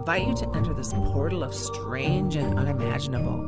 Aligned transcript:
invite 0.00 0.26
you 0.26 0.34
to 0.34 0.48
enter 0.56 0.72
this 0.72 0.94
portal 0.94 1.42
of 1.42 1.54
strange 1.54 2.34
and 2.34 2.58
unimaginable. 2.58 3.46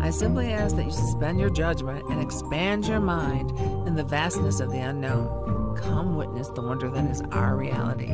I 0.00 0.08
simply 0.08 0.50
ask 0.50 0.74
that 0.76 0.86
you 0.86 0.90
suspend 0.90 1.38
your 1.38 1.50
judgment 1.50 2.08
and 2.08 2.18
expand 2.18 2.86
your 2.86 2.98
mind 2.98 3.50
in 3.86 3.94
the 3.94 4.02
vastness 4.02 4.60
of 4.60 4.72
the 4.72 4.78
unknown. 4.78 5.76
Come 5.76 6.16
witness 6.16 6.48
the 6.48 6.62
wonder 6.62 6.88
that 6.88 7.10
is 7.10 7.20
our 7.32 7.56
reality. 7.56 8.08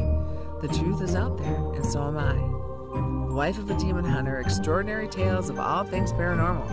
The 0.61 0.67
truth 0.77 1.03
is 1.03 1.15
out 1.15 1.39
there, 1.39 1.55
and 1.55 1.87
so 1.87 2.03
am 2.03 2.19
I. 2.19 3.33
Wife 3.33 3.59
of 3.59 3.71
a 3.71 3.79
Demon 3.79 4.05
Hunter, 4.05 4.41
extraordinary 4.41 5.07
tales 5.07 5.49
of 5.49 5.61
all 5.61 5.85
things 5.85 6.13
paranormal. 6.13 6.67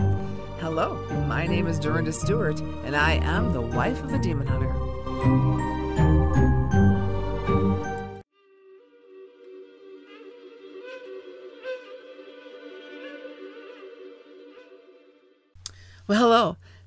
Hello, 0.58 0.96
my 1.28 1.46
name 1.46 1.68
is 1.68 1.78
Dorinda 1.78 2.12
Stewart, 2.12 2.58
and 2.84 2.96
I 2.96 3.12
am 3.22 3.52
the 3.52 3.60
wife 3.60 4.02
of 4.02 4.12
a 4.12 4.18
demon 4.18 4.48
hunter. 4.48 5.75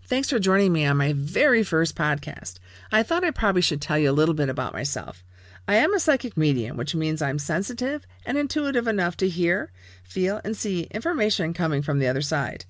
Thanks 0.09 0.31
for 0.31 0.39
joining 0.39 0.73
me 0.73 0.87
on 0.87 0.97
my 0.97 1.13
very 1.13 1.61
first 1.61 1.95
podcast. 1.95 2.57
I 2.91 3.03
thought 3.03 3.23
I 3.23 3.29
probably 3.29 3.61
should 3.61 3.79
tell 3.79 3.99
you 3.99 4.09
a 4.09 4.11
little 4.11 4.33
bit 4.33 4.49
about 4.49 4.73
myself. 4.73 5.23
I 5.67 5.75
am 5.75 5.93
a 5.93 5.99
psychic 5.99 6.35
medium, 6.35 6.77
which 6.77 6.95
means 6.95 7.21
I'm 7.21 7.37
sensitive 7.37 8.07
and 8.25 8.35
intuitive 8.35 8.87
enough 8.87 9.15
to 9.17 9.29
hear, 9.29 9.71
feel, 10.03 10.41
and 10.43 10.57
see 10.57 10.87
information 10.89 11.53
coming 11.53 11.83
from 11.83 11.99
the 11.99 12.07
other 12.07 12.23
side. 12.23 12.65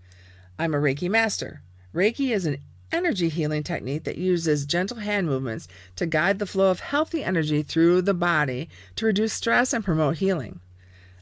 I'm 0.60 0.74
a 0.74 0.80
Reiki 0.80 1.10
master. 1.10 1.62
Reiki 1.96 2.32
is 2.32 2.46
an 2.46 2.58
energy 2.92 3.30
healing 3.30 3.64
technique 3.64 4.04
that 4.04 4.18
uses 4.18 4.66
gentle 4.66 4.98
hand 4.98 5.26
movements 5.26 5.70
to 5.96 6.06
guide 6.06 6.40
the 6.40 6.46
flow 6.46 6.70
of 6.70 6.82
healthy 6.82 7.24
energy 7.24 7.64
through 7.64 8.02
the 8.02 8.14
body 8.14 8.68
to 8.98 9.06
reduce 9.06 9.32
stress 9.32 9.72
and 9.72 9.86
promote 9.86 10.18
healing. 10.18 10.60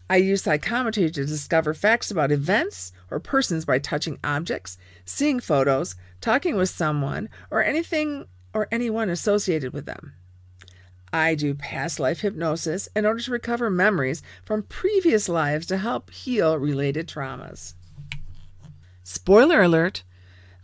I 0.09 0.15
use 0.15 0.41
psychometry 0.41 1.12
to 1.12 1.26
discover 1.27 1.76
facts 1.76 2.09
about 2.09 2.31
events 2.31 2.91
or 3.10 3.20
persons 3.20 3.66
by 3.66 3.80
touching 3.80 4.20
objects, 4.24 4.77
seeing 5.05 5.40
photos, 5.40 5.96
talking 6.22 6.55
with 6.55 6.70
someone, 6.70 7.30
or 7.49 7.64
anything 7.64 8.26
or 8.54 8.68
anyone 8.72 9.10
associated 9.10 9.74
with 9.74 9.86
them. 9.86 10.14
I 11.14 11.36
do 11.36 11.54
past 11.54 11.99
life 11.99 12.20
hypnosis 12.22 12.90
in 12.96 13.05
order 13.05 13.22
to 13.22 13.32
recover 13.32 13.70
memories 13.70 14.22
from 14.44 14.64
previous 14.64 15.30
lives 15.30 15.66
to 15.68 15.77
help 15.77 16.12
heal 16.12 16.58
related 16.58 17.08
traumas. 17.08 17.74
Spoiler 19.04 19.62
alert! 19.62 20.04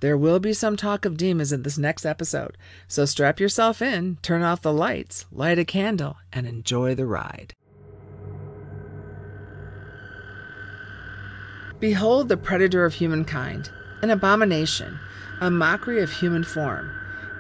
There 0.02 0.18
will 0.18 0.40
be 0.40 0.52
some 0.52 0.76
talk 0.76 1.06
of 1.06 1.16
demons 1.16 1.54
in 1.54 1.64
this 1.64 1.78
next 1.78 2.06
episode, 2.06 2.58
so 2.90 3.06
strap 3.06 3.40
yourself 3.40 3.82
in, 3.82 4.18
turn 4.22 4.42
off 4.42 4.62
the 4.62 4.74
lights, 4.74 5.26
light 5.32 5.58
a 5.58 5.64
candle, 5.64 6.18
and 6.34 6.46
enjoy 6.46 6.94
the 6.94 7.06
ride. 7.06 7.54
Behold 11.84 12.30
the 12.30 12.38
predator 12.38 12.86
of 12.86 12.94
humankind, 12.94 13.70
an 14.02 14.10
abomination, 14.10 14.98
a 15.42 15.52
mockery 15.52 16.02
of 16.02 16.10
human 16.10 16.46
form. 16.46 16.90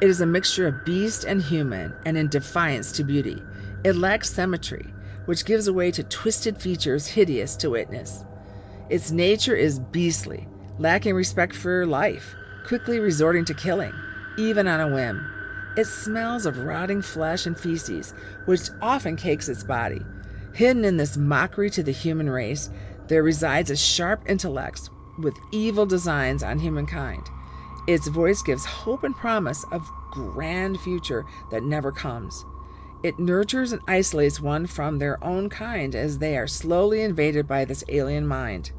It 0.01 0.09
is 0.09 0.19
a 0.19 0.25
mixture 0.25 0.67
of 0.67 0.83
beast 0.83 1.23
and 1.23 1.41
human, 1.41 1.93
and 2.05 2.17
in 2.17 2.27
defiance 2.27 2.91
to 2.91 3.05
beauty. 3.05 3.41
It 3.85 3.95
lacks 3.95 4.29
symmetry, 4.29 4.93
which 5.27 5.45
gives 5.45 5.71
way 5.71 5.91
to 5.91 6.03
twisted 6.03 6.57
features 6.57 7.07
hideous 7.07 7.55
to 7.55 7.69
witness. 7.69 8.25
Its 8.89 9.11
nature 9.11 9.55
is 9.55 9.79
beastly, 9.79 10.49
lacking 10.77 11.15
respect 11.15 11.55
for 11.55 11.85
life, 11.85 12.35
quickly 12.65 12.99
resorting 12.99 13.45
to 13.45 13.53
killing, 13.53 13.93
even 14.37 14.67
on 14.67 14.81
a 14.81 14.93
whim. 14.93 15.25
It 15.77 15.85
smells 15.85 16.45
of 16.45 16.59
rotting 16.59 17.01
flesh 17.01 17.45
and 17.45 17.57
feces, 17.57 18.13
which 18.43 18.71
often 18.81 19.15
cakes 19.15 19.47
its 19.47 19.63
body. 19.63 20.01
Hidden 20.53 20.83
in 20.83 20.97
this 20.97 21.15
mockery 21.15 21.69
to 21.69 21.81
the 21.81 21.91
human 21.91 22.29
race, 22.29 22.69
there 23.07 23.23
resides 23.23 23.69
a 23.69 23.75
sharp 23.75 24.23
intellect 24.27 24.89
with 25.17 25.37
evil 25.51 25.85
designs 25.85 26.43
on 26.43 26.59
humankind. 26.59 27.29
Its 27.87 28.07
voice 28.07 28.41
gives 28.41 28.65
hope 28.65 29.03
and 29.03 29.15
promise 29.15 29.65
of 29.71 29.89
grand 30.11 30.79
future 30.79 31.25
that 31.51 31.63
never 31.63 31.91
comes. 31.91 32.45
It 33.03 33.19
nurtures 33.19 33.73
and 33.73 33.81
isolates 33.87 34.39
one 34.39 34.65
from 34.65 34.97
their 34.97 35.21
own 35.23 35.49
kind 35.49 35.93
as 35.93 36.19
they 36.19 36.37
are 36.37 36.47
slowly 36.47 37.01
invaded 37.01 37.47
by 37.47 37.65
this 37.65 37.83
alien 37.89 38.25
mind. 38.25 38.71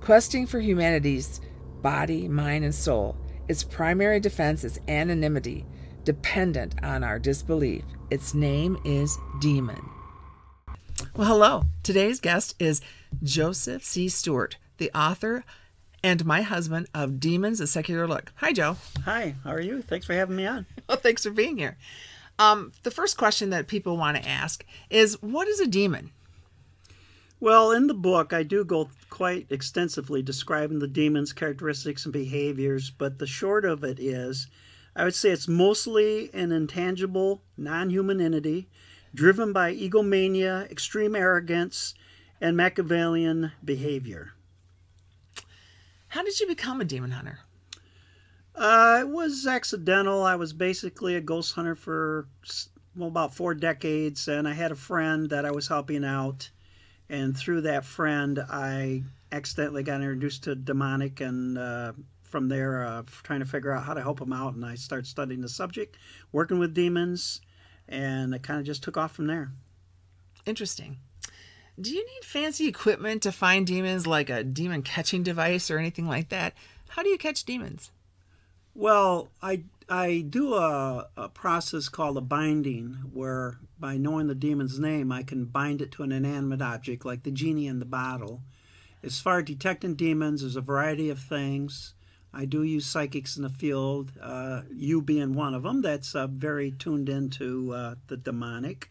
Questing 0.00 0.46
for 0.46 0.58
humanity's 0.58 1.40
body, 1.80 2.26
mind, 2.26 2.64
and 2.64 2.74
soul, 2.74 3.16
its 3.48 3.62
primary 3.62 4.18
defense 4.18 4.64
is 4.64 4.80
anonymity, 4.88 5.64
dependent 6.04 6.74
on 6.82 7.04
our 7.04 7.18
disbelief. 7.18 7.84
Its 8.10 8.34
name 8.34 8.76
is 8.84 9.16
Demon. 9.40 9.88
Well, 11.14 11.28
hello. 11.28 11.62
Today's 11.82 12.20
guest 12.20 12.54
is 12.58 12.80
Joseph 13.22 13.84
C. 13.84 14.08
Stewart, 14.08 14.56
the 14.78 14.90
author 14.94 15.44
and 16.02 16.24
my 16.24 16.42
husband 16.42 16.88
of 16.94 17.20
Demons: 17.20 17.60
A 17.60 17.66
Secular 17.66 18.06
Look. 18.06 18.32
Hi, 18.36 18.52
Joe. 18.52 18.76
Hi, 19.04 19.34
how 19.44 19.50
are 19.50 19.60
you? 19.60 19.82
Thanks 19.82 20.06
for 20.06 20.14
having 20.14 20.36
me 20.36 20.46
on. 20.46 20.66
Well, 20.88 20.98
thanks 20.98 21.22
for 21.22 21.30
being 21.30 21.56
here. 21.56 21.76
Um, 22.38 22.72
the 22.82 22.90
first 22.90 23.16
question 23.16 23.50
that 23.50 23.68
people 23.68 23.96
want 23.96 24.16
to 24.16 24.28
ask 24.28 24.64
is 24.88 25.22
what 25.22 25.46
is 25.46 25.60
a 25.60 25.66
demon? 25.66 26.10
Well, 27.38 27.70
in 27.70 27.86
the 27.86 27.94
book, 27.94 28.32
I 28.32 28.42
do 28.42 28.64
go 28.64 28.90
quite 29.08 29.46
extensively 29.50 30.20
describing 30.20 30.78
the 30.78 30.88
demon's 30.88 31.32
characteristics 31.32 32.04
and 32.04 32.12
behaviors, 32.12 32.90
but 32.90 33.18
the 33.18 33.26
short 33.26 33.64
of 33.64 33.84
it 33.84 34.00
is 34.00 34.48
I 34.96 35.04
would 35.04 35.14
say 35.14 35.30
it's 35.30 35.48
mostly 35.48 36.30
an 36.34 36.52
intangible, 36.52 37.42
non 37.56 37.90
human 37.90 38.20
entity 38.20 38.68
driven 39.14 39.52
by 39.52 39.70
egomania, 39.72 40.66
extreme 40.70 41.16
arrogance, 41.16 41.94
and 42.40 42.56
Machiavellian 42.56 43.52
behavior. 43.64 44.32
How 46.08 46.22
did 46.22 46.40
you 46.40 46.46
become 46.46 46.80
a 46.80 46.84
demon 46.84 47.12
hunter? 47.12 47.40
Uh, 48.54 48.98
it 49.00 49.08
was 49.08 49.46
accidental. 49.46 50.22
I 50.22 50.36
was 50.36 50.52
basically 50.52 51.14
a 51.14 51.20
ghost 51.20 51.54
hunter 51.54 51.74
for 51.74 52.26
well 52.96 53.08
about 53.08 53.34
four 53.34 53.54
decades, 53.54 54.26
and 54.26 54.48
I 54.48 54.54
had 54.54 54.72
a 54.72 54.76
friend 54.76 55.30
that 55.30 55.46
I 55.46 55.52
was 55.52 55.68
helping 55.68 56.04
out, 56.04 56.50
and 57.08 57.36
through 57.36 57.62
that 57.62 57.84
friend, 57.84 58.40
I 58.50 59.04
accidentally 59.30 59.82
got 59.82 60.00
introduced 60.00 60.44
to 60.44 60.56
demonic, 60.56 61.20
and 61.20 61.56
uh, 61.56 61.92
from 62.22 62.48
there, 62.48 62.84
uh, 62.84 63.02
trying 63.22 63.40
to 63.40 63.46
figure 63.46 63.72
out 63.72 63.84
how 63.84 63.94
to 63.94 64.02
help 64.02 64.20
him 64.20 64.32
out, 64.32 64.54
and 64.54 64.64
I 64.64 64.74
started 64.74 65.06
studying 65.06 65.40
the 65.40 65.48
subject, 65.48 65.96
working 66.32 66.58
with 66.58 66.74
demons, 66.74 67.40
and 67.88 68.34
it 68.34 68.42
kind 68.42 68.58
of 68.58 68.66
just 68.66 68.82
took 68.82 68.96
off 68.96 69.12
from 69.12 69.28
there. 69.28 69.52
Interesting. 70.44 70.98
Do 71.80 71.90
you 71.94 72.04
need 72.04 72.24
fancy 72.24 72.68
equipment 72.68 73.22
to 73.22 73.32
find 73.32 73.66
demons 73.66 74.06
like 74.06 74.28
a 74.28 74.44
demon 74.44 74.82
catching 74.82 75.22
device 75.22 75.70
or 75.70 75.78
anything 75.78 76.06
like 76.06 76.28
that? 76.28 76.52
How 76.90 77.02
do 77.02 77.08
you 77.08 77.16
catch 77.16 77.44
demons? 77.44 77.90
Well, 78.74 79.30
I 79.42 79.62
I 79.88 80.24
do 80.28 80.54
a, 80.54 81.08
a 81.16 81.28
process 81.28 81.88
called 81.88 82.16
a 82.16 82.20
binding, 82.20 83.10
where 83.12 83.58
by 83.78 83.96
knowing 83.96 84.26
the 84.26 84.34
demon's 84.34 84.78
name, 84.78 85.10
I 85.10 85.22
can 85.22 85.46
bind 85.46 85.80
it 85.80 85.90
to 85.92 86.02
an 86.02 86.12
inanimate 86.12 86.62
object, 86.62 87.04
like 87.04 87.22
the 87.22 87.30
genie 87.30 87.66
in 87.66 87.78
the 87.78 87.86
bottle. 87.86 88.42
As 89.02 89.18
far 89.18 89.38
as 89.38 89.46
detecting 89.46 89.94
demons, 89.94 90.42
there's 90.42 90.56
a 90.56 90.60
variety 90.60 91.08
of 91.08 91.18
things. 91.18 91.94
I 92.32 92.44
do 92.44 92.62
use 92.62 92.86
psychics 92.86 93.36
in 93.36 93.42
the 93.42 93.48
field, 93.48 94.12
uh, 94.22 94.62
you 94.72 95.02
being 95.02 95.34
one 95.34 95.54
of 95.54 95.64
them, 95.64 95.82
that's 95.82 96.14
uh, 96.14 96.28
very 96.28 96.70
tuned 96.70 97.08
into 97.08 97.72
uh, 97.72 97.94
the 98.06 98.16
demonic. 98.16 98.90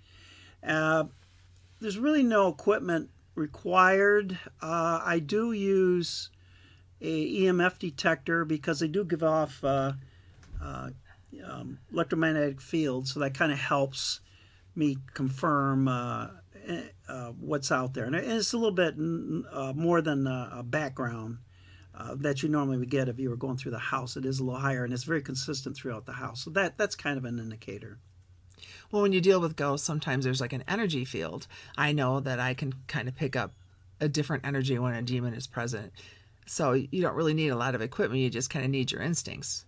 There's 1.79 1.97
really 1.97 2.23
no 2.23 2.47
equipment 2.49 3.09
required. 3.35 4.37
Uh, 4.61 5.01
I 5.03 5.19
do 5.19 5.51
use 5.51 6.29
a 7.01 7.41
EMF 7.41 7.79
detector 7.79 8.43
because 8.45 8.79
they 8.79 8.87
do 8.87 9.05
give 9.05 9.23
off 9.23 9.63
uh, 9.63 9.93
uh, 10.61 10.89
um, 11.45 11.79
electromagnetic 11.91 12.59
fields, 12.59 13.13
so 13.13 13.19
that 13.21 13.33
kind 13.33 13.51
of 13.51 13.59
helps 13.59 14.19
me 14.75 14.97
confirm 15.13 15.87
uh, 15.87 16.27
eh, 16.67 16.81
uh, 17.07 17.31
what's 17.39 17.71
out 17.71 17.93
there. 17.93 18.05
And 18.05 18.15
it's 18.15 18.53
a 18.53 18.57
little 18.57 18.75
bit 18.75 18.95
uh, 19.51 19.73
more 19.73 20.01
than 20.01 20.27
a 20.27 20.63
background. 20.63 21.39
that 22.15 22.43
you 22.43 22.49
normally 22.49 22.77
would 22.77 22.89
get 22.89 23.09
if 23.09 23.19
you 23.19 23.29
were 23.29 23.37
going 23.37 23.57
through 23.57 23.71
the 23.71 23.79
house, 23.79 24.17
it 24.17 24.25
is 24.25 24.39
a 24.39 24.43
little 24.43 24.59
higher, 24.59 24.83
and 24.83 24.93
it's 24.93 25.03
very 25.03 25.21
consistent 25.21 25.77
throughout 25.77 26.05
the 26.05 26.13
house. 26.13 26.43
So 26.43 26.49
that 26.51 26.77
that's 26.77 26.95
kind 26.95 27.17
of 27.17 27.25
an 27.25 27.39
indicator. 27.39 27.99
Well, 28.91 29.01
when 29.01 29.13
you 29.13 29.21
deal 29.21 29.39
with 29.39 29.55
ghosts, 29.55 29.85
sometimes 29.85 30.25
there's 30.25 30.41
like 30.41 30.53
an 30.53 30.63
energy 30.67 31.05
field. 31.05 31.47
I 31.77 31.91
know 31.91 32.19
that 32.19 32.39
I 32.39 32.53
can 32.53 32.73
kind 32.87 33.07
of 33.07 33.15
pick 33.15 33.35
up 33.35 33.53
a 33.99 34.07
different 34.07 34.45
energy 34.45 34.77
when 34.79 34.93
a 34.93 35.01
demon 35.01 35.33
is 35.33 35.47
present. 35.47 35.91
So 36.45 36.73
you 36.73 37.01
don't 37.01 37.15
really 37.15 37.33
need 37.33 37.49
a 37.49 37.55
lot 37.55 37.75
of 37.75 37.81
equipment. 37.81 38.21
You 38.21 38.29
just 38.29 38.49
kind 38.49 38.65
of 38.65 38.71
need 38.71 38.91
your 38.91 39.01
instincts. 39.01 39.65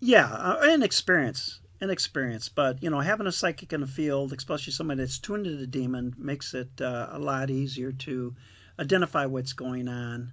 Yeah, 0.00 0.26
uh, 0.32 0.60
and 0.62 0.82
experience, 0.82 1.60
and 1.80 1.90
experience. 1.90 2.48
But 2.48 2.82
you 2.82 2.88
know, 2.88 3.00
having 3.00 3.26
a 3.26 3.32
psychic 3.32 3.72
in 3.72 3.82
the 3.82 3.86
field, 3.86 4.32
especially 4.32 4.72
somebody 4.72 5.00
that's 5.00 5.18
tuned 5.18 5.44
to 5.44 5.56
the 5.56 5.66
demon, 5.66 6.14
makes 6.16 6.54
it 6.54 6.80
uh, 6.80 7.08
a 7.10 7.18
lot 7.18 7.50
easier 7.50 7.92
to 7.92 8.34
identify 8.78 9.26
what's 9.26 9.52
going 9.52 9.88
on, 9.88 10.32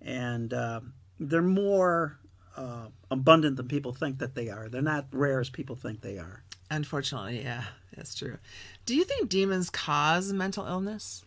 and 0.00 0.54
uh, 0.54 0.80
they're 1.18 1.42
more 1.42 2.18
uh, 2.58 2.88
abundant 3.10 3.56
than 3.56 3.68
people 3.68 3.92
think 3.92 4.18
that 4.18 4.34
they 4.34 4.48
are. 4.48 4.68
They're 4.68 4.82
not 4.82 5.06
rare 5.12 5.40
as 5.40 5.48
people 5.48 5.76
think 5.76 6.00
they 6.00 6.18
are. 6.18 6.42
Unfortunately, 6.70 7.40
yeah, 7.42 7.64
that's 7.96 8.14
true. 8.14 8.38
Do 8.84 8.94
you 8.94 9.04
think 9.04 9.28
demons 9.28 9.70
cause 9.70 10.32
mental 10.32 10.66
illness? 10.66 11.24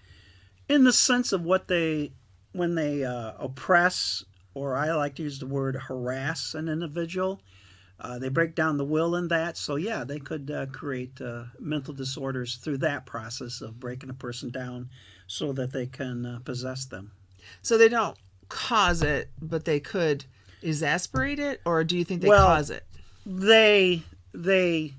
in 0.72 0.86
the 0.86 0.94
sense 0.94 1.34
of 1.34 1.44
what 1.44 1.68
they 1.68 2.14
when 2.54 2.76
they 2.76 3.04
uh, 3.04 3.34
oppress 3.40 4.24
or 4.54 4.76
i 4.76 4.92
like 4.94 5.16
to 5.16 5.24
use 5.24 5.40
the 5.40 5.46
word 5.46 5.76
harass 5.76 6.54
an 6.56 6.70
individual 6.70 7.42
uh, 8.00 8.18
they 8.18 8.30
break 8.30 8.56
down 8.56 8.78
the 8.78 8.86
will 8.86 9.16
in 9.16 9.28
that 9.28 9.58
so 9.58 9.76
yeah 9.76 10.04
they 10.04 10.20
could 10.20 10.50
uh, 10.50 10.66
create 10.68 11.20
uh, 11.22 11.44
mental 11.60 11.94
disorders 11.94 12.56
through 12.56 12.78
that 12.78 13.06
process 13.06 13.60
of 13.62 13.80
breaking 13.80 14.10
a 14.10 14.14
person 14.14 14.50
down 14.50 14.90
so 15.28 15.52
that 15.52 15.72
they 15.72 15.86
can 15.86 16.26
uh, 16.26 16.40
possess 16.46 16.86
them 16.86 17.12
So 17.62 17.78
they 17.78 17.90
don't 17.90 18.18
cause 18.50 19.02
it, 19.02 19.30
but 19.42 19.66
they 19.66 19.80
could 19.80 20.26
exasperate 20.62 21.40
it, 21.40 21.62
or 21.66 21.84
do 21.84 21.98
you 21.98 22.04
think 22.04 22.22
they 22.22 22.28
Well- 22.28 22.48
cause 22.48 22.70
it? 22.70 22.86
they 23.26 24.04
they 24.34 24.94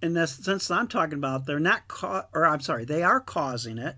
in 0.00 0.12
the 0.14 0.26
sense 0.26 0.68
that 0.68 0.74
I'm 0.78 0.88
talking 0.88 1.14
about, 1.18 1.46
they're 1.46 1.58
not 1.58 1.88
ca- 1.88 2.26
or 2.34 2.44
I'm 2.46 2.60
sorry, 2.60 2.84
they 2.84 3.02
are 3.02 3.20
causing 3.20 3.78
it 3.78 3.96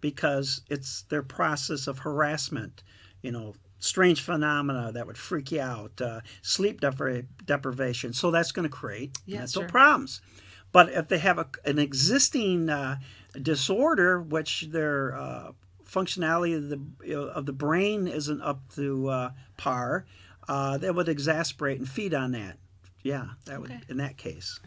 because 0.00 0.60
it's 0.70 1.02
their 1.02 1.22
process 1.22 1.86
of 1.88 2.00
harassment. 2.00 2.82
You 3.22 3.32
know, 3.32 3.54
strange 3.80 4.20
phenomena 4.22 4.92
that 4.92 5.06
would 5.06 5.18
freak 5.18 5.50
you 5.50 5.60
out, 5.60 6.00
uh, 6.00 6.20
sleep 6.42 6.80
depri- 6.80 7.26
deprivation. 7.44 8.12
So 8.12 8.30
that's 8.30 8.52
going 8.52 8.68
to 8.68 8.74
create 8.74 9.18
Yeah, 9.26 9.40
mental 9.40 9.62
sure. 9.62 9.68
problems. 9.68 10.20
But 10.70 10.90
if 10.92 11.08
they 11.08 11.18
have 11.18 11.38
a, 11.38 11.46
an 11.64 11.78
existing 11.80 12.70
uh, 12.70 12.98
disorder, 13.40 14.20
which 14.20 14.68
their 14.70 15.16
uh, 15.16 15.52
functionality 15.84 16.56
of 16.56 16.68
the 16.68 17.14
of 17.34 17.46
the 17.46 17.52
brain 17.52 18.06
isn't 18.06 18.42
up 18.42 18.60
to 18.76 19.08
uh, 19.08 19.30
par, 19.56 20.06
uh, 20.48 20.78
that 20.78 20.94
would 20.94 21.08
exasperate 21.08 21.78
and 21.78 21.88
feed 21.88 22.14
on 22.14 22.32
that. 22.32 22.56
Yeah, 23.02 23.26
that 23.44 23.60
would 23.60 23.70
Okay. 23.70 23.80
in 23.88 23.98
that 23.98 24.16
case. 24.16 24.58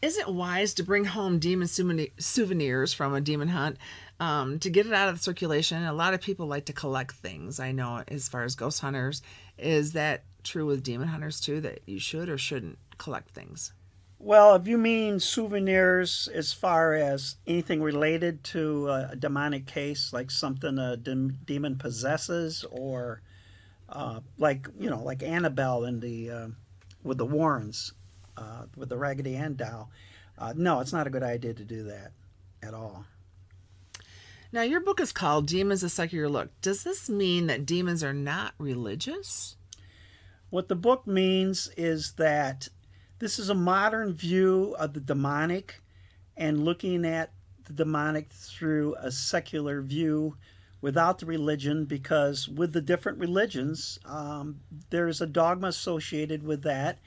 Is 0.00 0.16
it 0.16 0.28
wise 0.28 0.74
to 0.74 0.84
bring 0.84 1.06
home 1.06 1.38
demon 1.40 1.66
souvenirs 1.66 2.92
from 2.94 3.14
a 3.14 3.20
demon 3.20 3.48
hunt 3.48 3.78
um, 4.20 4.60
to 4.60 4.70
get 4.70 4.86
it 4.86 4.92
out 4.92 5.08
of 5.08 5.20
circulation? 5.20 5.82
A 5.82 5.92
lot 5.92 6.14
of 6.14 6.20
people 6.20 6.46
like 6.46 6.66
to 6.66 6.72
collect 6.72 7.16
things. 7.16 7.58
I 7.58 7.72
know, 7.72 8.04
as 8.06 8.28
far 8.28 8.44
as 8.44 8.54
ghost 8.54 8.80
hunters, 8.80 9.22
is 9.58 9.92
that 9.94 10.22
true 10.44 10.66
with 10.66 10.84
demon 10.84 11.08
hunters 11.08 11.40
too? 11.40 11.60
That 11.62 11.80
you 11.86 11.98
should 11.98 12.28
or 12.28 12.38
shouldn't 12.38 12.78
collect 12.96 13.30
things? 13.30 13.72
Well, 14.20 14.54
if 14.54 14.68
you 14.68 14.78
mean 14.78 15.18
souvenirs 15.18 16.28
as 16.32 16.52
far 16.52 16.94
as 16.94 17.36
anything 17.46 17.82
related 17.82 18.44
to 18.44 18.88
a 18.90 19.16
demonic 19.16 19.66
case, 19.66 20.12
like 20.12 20.30
something 20.30 20.78
a 20.78 20.96
dem- 20.96 21.38
demon 21.44 21.76
possesses, 21.76 22.64
or 22.70 23.22
uh, 23.88 24.20
like 24.38 24.68
you 24.78 24.90
know, 24.90 25.02
like 25.02 25.22
Annabelle 25.22 25.84
in 25.84 26.00
the 26.00 26.30
uh, 26.30 26.48
with 27.02 27.18
the 27.18 27.26
Warrens, 27.26 27.92
uh, 28.36 28.64
with 28.76 28.88
the 28.88 28.98
Raggedy 28.98 29.36
Ann 29.36 29.56
doll, 29.56 29.90
uh, 30.38 30.52
no, 30.56 30.80
it's 30.80 30.92
not 30.92 31.06
a 31.06 31.10
good 31.10 31.22
idea 31.22 31.54
to 31.54 31.64
do 31.64 31.84
that 31.84 32.12
at 32.62 32.74
all. 32.74 33.04
Now, 34.50 34.62
your 34.62 34.80
book 34.80 35.00
is 35.00 35.12
called 35.12 35.46
Demons: 35.46 35.82
A 35.82 35.88
Secular 35.88 36.28
Look. 36.28 36.50
Does 36.60 36.84
this 36.84 37.08
mean 37.08 37.46
that 37.46 37.66
demons 37.66 38.02
are 38.02 38.14
not 38.14 38.54
religious? 38.58 39.56
What 40.50 40.68
the 40.68 40.76
book 40.76 41.06
means 41.06 41.70
is 41.76 42.12
that 42.12 42.68
this 43.18 43.38
is 43.38 43.50
a 43.50 43.54
modern 43.54 44.14
view 44.14 44.74
of 44.78 44.94
the 44.94 45.00
demonic 45.00 45.82
and 46.36 46.64
looking 46.64 47.04
at 47.04 47.32
the 47.64 47.72
demonic 47.74 48.30
through 48.30 48.94
a 48.98 49.10
secular 49.10 49.82
view 49.82 50.36
without 50.80 51.18
the 51.18 51.26
religion 51.26 51.84
because 51.84 52.48
with 52.48 52.72
the 52.72 52.80
different 52.80 53.18
religions 53.18 53.98
um, 54.04 54.60
there's 54.90 55.20
a 55.20 55.26
dogma 55.26 55.68
associated 55.68 56.42
with 56.42 56.62
that 56.62 56.98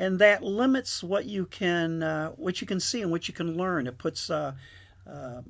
and 0.00 0.18
that 0.18 0.42
limits 0.42 1.02
what 1.02 1.26
you 1.26 1.44
can 1.44 2.02
uh, 2.02 2.30
what 2.30 2.60
you 2.60 2.66
can 2.66 2.80
see 2.80 3.02
and 3.02 3.10
what 3.10 3.28
you 3.28 3.34
can 3.34 3.56
learn. 3.56 3.86
It 3.86 3.98
puts 3.98 4.30
uh, 4.30 4.54
uh, 5.06 5.42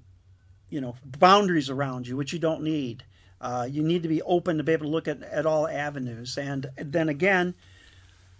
you 0.69 0.81
know 0.81 0.97
boundaries 1.05 1.71
around 1.71 2.09
you 2.09 2.17
which 2.17 2.33
you 2.33 2.39
don't 2.39 2.63
need. 2.63 3.05
Uh, 3.41 3.67
you 3.71 3.83
need 3.83 4.03
to 4.03 4.09
be 4.09 4.21
open 4.23 4.59
to 4.59 4.63
be 4.63 4.73
able 4.73 4.85
to 4.85 4.91
look 4.91 5.09
at, 5.09 5.23
at 5.23 5.47
all 5.47 5.67
avenues. 5.67 6.37
And 6.37 6.67
then 6.77 7.09
again 7.09 7.55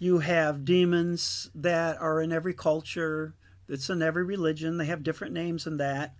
you 0.01 0.19
have 0.19 0.65
demons 0.65 1.49
that 1.55 1.99
are 2.01 2.21
in 2.21 2.33
every 2.33 2.55
culture 2.55 3.35
it's 3.69 3.89
in 3.89 4.03
every 4.03 4.25
religion. 4.25 4.79
They 4.79 4.87
have 4.87 5.05
different 5.05 5.33
names 5.33 5.65
in 5.65 5.77
that 5.77 6.17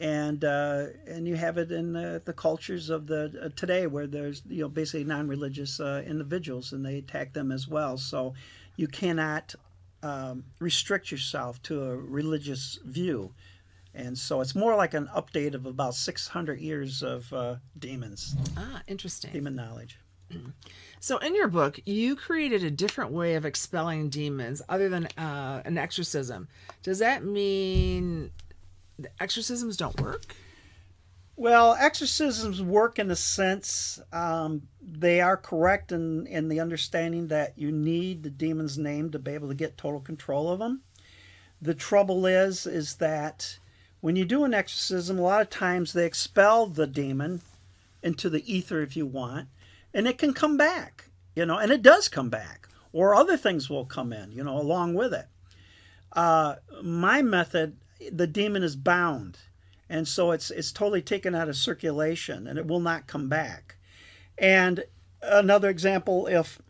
and 0.00 0.44
uh, 0.44 0.86
and 1.06 1.28
you 1.28 1.36
have 1.36 1.58
it 1.58 1.70
in 1.70 1.92
the, 1.92 2.22
the 2.24 2.32
cultures 2.32 2.88
of 2.90 3.06
the 3.06 3.32
uh, 3.44 3.48
today 3.54 3.86
where 3.86 4.06
there's 4.06 4.42
you 4.48 4.62
know 4.62 4.68
basically 4.68 5.04
non-religious 5.04 5.78
uh, 5.78 6.02
individuals 6.06 6.72
and 6.72 6.84
they 6.84 6.96
attack 6.96 7.32
them 7.34 7.52
as 7.52 7.68
well 7.68 7.96
so 7.98 8.32
you 8.76 8.88
cannot 8.88 9.54
um, 10.02 10.44
restrict 10.58 11.10
yourself 11.12 11.62
to 11.62 11.82
a 11.84 11.94
religious 11.96 12.78
view 12.84 13.32
and 13.94 14.16
so 14.16 14.40
it's 14.40 14.54
more 14.54 14.74
like 14.74 14.94
an 14.94 15.08
update 15.14 15.52
of 15.54 15.66
about 15.66 15.94
600 15.94 16.58
years 16.60 17.02
of 17.02 17.30
uh, 17.32 17.56
demons 17.78 18.34
Ah, 18.56 18.82
interesting. 18.88 19.32
demon 19.32 19.54
knowledge 19.54 19.98
So, 21.02 21.16
in 21.16 21.34
your 21.34 21.48
book, 21.48 21.80
you 21.86 22.14
created 22.14 22.62
a 22.62 22.70
different 22.70 23.10
way 23.10 23.34
of 23.34 23.46
expelling 23.46 24.10
demons 24.10 24.60
other 24.68 24.90
than 24.90 25.06
uh, 25.16 25.62
an 25.64 25.78
exorcism. 25.78 26.46
Does 26.82 26.98
that 26.98 27.24
mean 27.24 28.30
exorcisms 29.18 29.76
don't 29.76 30.00
work? 30.00 30.34
Well, 31.36 31.74
exorcisms 31.78 32.62
work 32.62 32.98
in 32.98 33.10
a 33.10 33.16
sense. 33.16 33.98
Um, 34.12 34.68
they 34.82 35.20
are 35.22 35.36
correct 35.36 35.90
in, 35.90 36.26
in 36.26 36.48
the 36.48 36.60
understanding 36.60 37.28
that 37.28 37.56
you 37.56 37.72
need 37.72 38.22
the 38.22 38.30
demon's 38.30 38.76
name 38.76 39.10
to 39.10 39.18
be 39.18 39.32
able 39.32 39.48
to 39.48 39.54
get 39.54 39.78
total 39.78 40.00
control 40.00 40.50
of 40.50 40.58
them. 40.58 40.82
The 41.62 41.74
trouble 41.74 42.26
is, 42.26 42.66
is 42.66 42.96
that 42.96 43.58
when 44.00 44.16
you 44.16 44.24
do 44.24 44.44
an 44.44 44.54
exorcism, 44.54 45.18
a 45.18 45.22
lot 45.22 45.42
of 45.42 45.50
times 45.50 45.92
they 45.92 46.06
expel 46.06 46.66
the 46.66 46.86
demon 46.86 47.42
into 48.02 48.30
the 48.30 48.50
ether, 48.52 48.82
if 48.82 48.96
you 48.96 49.06
want, 49.06 49.48
and 49.92 50.06
it 50.06 50.18
can 50.18 50.32
come 50.32 50.56
back, 50.56 51.10
you 51.34 51.44
know, 51.44 51.58
and 51.58 51.70
it 51.70 51.82
does 51.82 52.08
come 52.08 52.30
back, 52.30 52.68
or 52.92 53.14
other 53.14 53.36
things 53.36 53.68
will 53.68 53.84
come 53.84 54.12
in, 54.12 54.32
you 54.32 54.42
know, 54.42 54.58
along 54.58 54.94
with 54.94 55.12
it. 55.12 55.26
Uh, 56.12 56.56
my 56.82 57.22
method, 57.22 57.76
the 58.10 58.26
demon 58.26 58.62
is 58.62 58.76
bound. 58.76 59.38
And 59.88 60.06
so 60.06 60.30
it's 60.30 60.50
it's 60.50 60.72
totally 60.72 61.02
taken 61.02 61.34
out 61.34 61.48
of 61.48 61.56
circulation 61.56 62.46
and 62.46 62.58
it 62.58 62.66
will 62.66 62.80
not 62.80 63.06
come 63.06 63.28
back. 63.28 63.76
And 64.38 64.84
another 65.20 65.68
example 65.68 66.26
if 66.28 66.60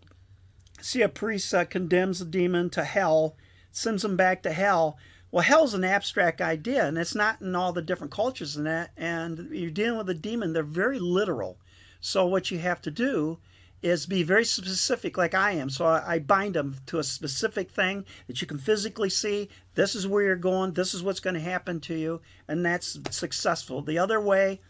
see 0.80 1.02
a 1.02 1.08
priest 1.08 1.52
uh, 1.52 1.66
condemns 1.66 2.20
a 2.20 2.24
demon 2.24 2.70
to 2.70 2.84
hell 2.84 3.36
sends 3.70 4.04
him 4.04 4.16
back 4.16 4.42
to 4.42 4.52
hell. 4.52 4.96
Well 5.30 5.44
hell's 5.44 5.74
an 5.74 5.84
abstract 5.84 6.40
idea 6.40 6.86
and 6.86 6.96
it's 6.96 7.14
not 7.14 7.40
in 7.42 7.54
all 7.54 7.72
the 7.72 7.82
different 7.82 8.12
cultures 8.12 8.56
and 8.56 8.66
that 8.66 8.90
and 8.96 9.50
you're 9.52 9.70
dealing 9.70 9.98
with 9.98 10.08
a 10.08 10.14
demon 10.14 10.52
they're 10.52 10.62
very 10.62 10.98
literal. 10.98 11.58
So 12.00 12.26
what 12.26 12.50
you 12.50 12.58
have 12.58 12.80
to 12.82 12.90
do 12.90 13.38
is 13.82 14.06
be 14.06 14.22
very 14.22 14.44
specific 14.44 15.16
like 15.16 15.34
I 15.34 15.52
am. 15.52 15.70
So 15.70 15.86
I, 15.86 16.14
I 16.14 16.18
bind 16.18 16.54
them 16.54 16.76
to 16.86 16.98
a 16.98 17.04
specific 17.04 17.70
thing 17.70 18.04
that 18.26 18.40
you 18.40 18.46
can 18.46 18.58
physically 18.58 19.10
see. 19.10 19.48
This 19.74 19.94
is 19.94 20.06
where 20.06 20.22
you're 20.22 20.36
going. 20.36 20.72
This 20.72 20.94
is 20.94 21.02
what's 21.02 21.20
going 21.20 21.34
to 21.34 21.40
happen 21.40 21.80
to 21.80 21.94
you. 21.94 22.20
And 22.48 22.64
that's 22.64 22.98
successful. 23.10 23.82
The 23.82 23.98
other 23.98 24.20
way, 24.20 24.60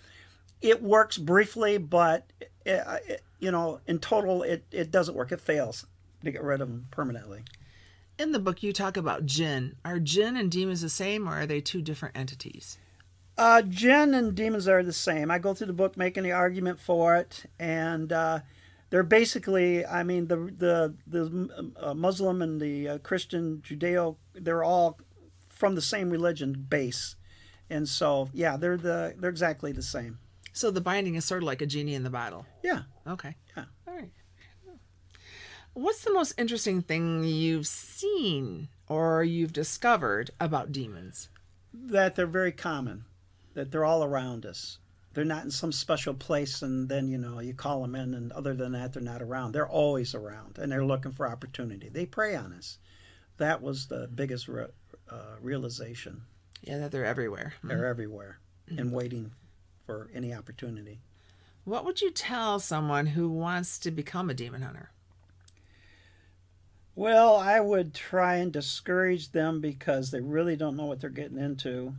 it 0.61 0.83
works 0.83 1.19
briefly, 1.19 1.79
but, 1.79 2.33
it, 2.65 2.85
it, 3.07 3.23
you 3.39 3.51
know, 3.51 3.81
in 3.87 3.99
total, 3.99 4.43
it, 4.43 4.65
it 4.71 4.91
doesn't 4.91 5.17
work. 5.17 5.33
It 5.33 5.41
fails 5.41 5.87
to 6.25 6.31
get 6.31 6.43
rid 6.43 6.61
of 6.61 6.69
them 6.69 6.87
permanently. 6.91 7.43
In 8.19 8.33
the 8.33 8.39
book, 8.39 8.63
you 8.63 8.73
talk 8.73 8.99
about 8.99 9.25
jinn. 9.25 9.77
Are 9.85 9.99
jinn 9.99 10.37
and 10.37 10.51
demons 10.51 10.83
the 10.83 10.91
same, 10.91 11.27
or 11.27 11.41
are 11.41 11.47
they 11.47 11.63
two 11.63 11.81
different 11.81 12.17
entities? 12.17 12.77
Uh, 13.39 13.63
jinn 13.63 14.13
and 14.13 14.35
demons 14.35 14.69
are 14.69 14.83
the 14.83 14.93
same. 14.93 15.31
I 15.31 15.39
go 15.39 15.55
through 15.55 15.69
the 15.69 15.73
book 15.73 15.97
making 15.97 16.25
the 16.25 16.33
argument 16.33 16.79
for 16.79 17.17
it, 17.17 17.47
and 17.59 18.13
uh, 18.13 18.41
they're 18.91 19.03
basically, 19.03 19.87
I 19.87 20.03
mean, 20.03 20.27
the 20.29 20.37
the 20.37 20.95
the 21.07 21.73
uh, 21.77 21.95
Muslim 21.95 22.43
and 22.43 22.61
the 22.61 22.89
uh, 22.89 22.99
Christian, 22.99 23.63
Judeo, 23.63 24.17
they're 24.35 24.65
all 24.65 24.99
from 25.49 25.75
the 25.75 25.83
same 25.83 26.11
religion 26.11 26.67
base, 26.69 27.17
and 27.69 27.89
so 27.89 28.29
yeah, 28.33 28.57
they're 28.57 28.77
the 28.77 29.15
they're 29.19 29.31
exactly 29.31 29.73
the 29.73 29.83
same. 29.83 30.19
So 30.53 30.71
the 30.71 30.81
binding 30.81 31.15
is 31.15 31.25
sort 31.25 31.43
of 31.43 31.47
like 31.47 31.63
a 31.63 31.67
genie 31.67 31.95
in 31.95 32.03
the 32.03 32.11
bottle. 32.11 32.45
Yeah. 32.63 32.83
Okay. 33.07 33.37
Yeah. 33.57 33.65
All 33.87 33.95
right. 33.95 34.11
What's 35.73 36.03
the 36.03 36.13
most 36.13 36.35
interesting 36.37 36.83
thing 36.83 37.23
you've 37.23 37.69
seen 37.69 38.69
or 38.89 39.23
you've 39.23 39.53
discovered 39.53 40.31
about 40.41 40.73
demons? 40.73 41.29
that 41.73 42.17
they're 42.17 42.27
very 42.27 42.53
common, 42.53 43.05
that 43.55 43.71
they're 43.71 43.85
all 43.85 44.05
around 44.05 44.45
us. 44.45 44.79
They're 45.13 45.25
not 45.25 45.45
in 45.45 45.51
some 45.51 45.73
special 45.73 46.15
place, 46.15 46.63
and 46.63 46.89
then 46.89 47.09
you 47.09 47.19
know 47.19 47.41
you 47.41 47.55
call 47.55 47.83
them 47.83 47.95
in, 47.95 48.15
and 48.15 48.31
other 48.33 48.55
than 48.55 48.73
that, 48.73 48.93
they're 48.93 49.03
not 49.03 49.23
around. 49.23 49.53
They're 49.53 49.69
always 49.69 50.15
around, 50.15 50.59
and 50.59 50.71
they're 50.71 50.85
looking 50.85 51.13
for 51.13 51.29
opportunity. 51.29 51.89
They 51.89 52.07
prey 52.07 52.37
on 52.37 52.53
us. 52.53 52.79
That 53.39 53.61
was 53.63 53.87
the 53.87 54.09
biggest 54.15 54.47
re- 54.47 54.67
uh, 55.11 55.37
realization. 55.41 56.23
Yeah, 56.63 56.79
that 56.79 56.93
they're 56.93 57.05
everywhere. 57.05 57.55
They're 57.65 57.87
everywhere 57.87 58.39
and 58.69 58.93
waiting 58.93 59.33
for 59.87 60.11
any 60.15 60.33
opportunity. 60.33 61.01
What 61.65 61.85
would 61.85 62.01
you 62.01 62.11
tell 62.11 62.61
someone 62.61 63.07
who 63.07 63.29
wants 63.29 63.79
to 63.81 63.91
become 63.91 64.31
a 64.31 64.35
demon 64.35 64.63
hunter? 64.63 64.91
Well, 66.95 67.37
I 67.37 67.61
would 67.61 67.95
try 67.95 68.37
and 68.37 68.53
discourage 68.53 69.33
them 69.33 69.61
because 69.61 70.11
they 70.11 70.21
really 70.21 70.57
don't 70.57 70.77
know 70.77 70.87
what 70.87 71.01
they're 71.01 71.11
getting 71.11 71.39
into, 71.39 71.95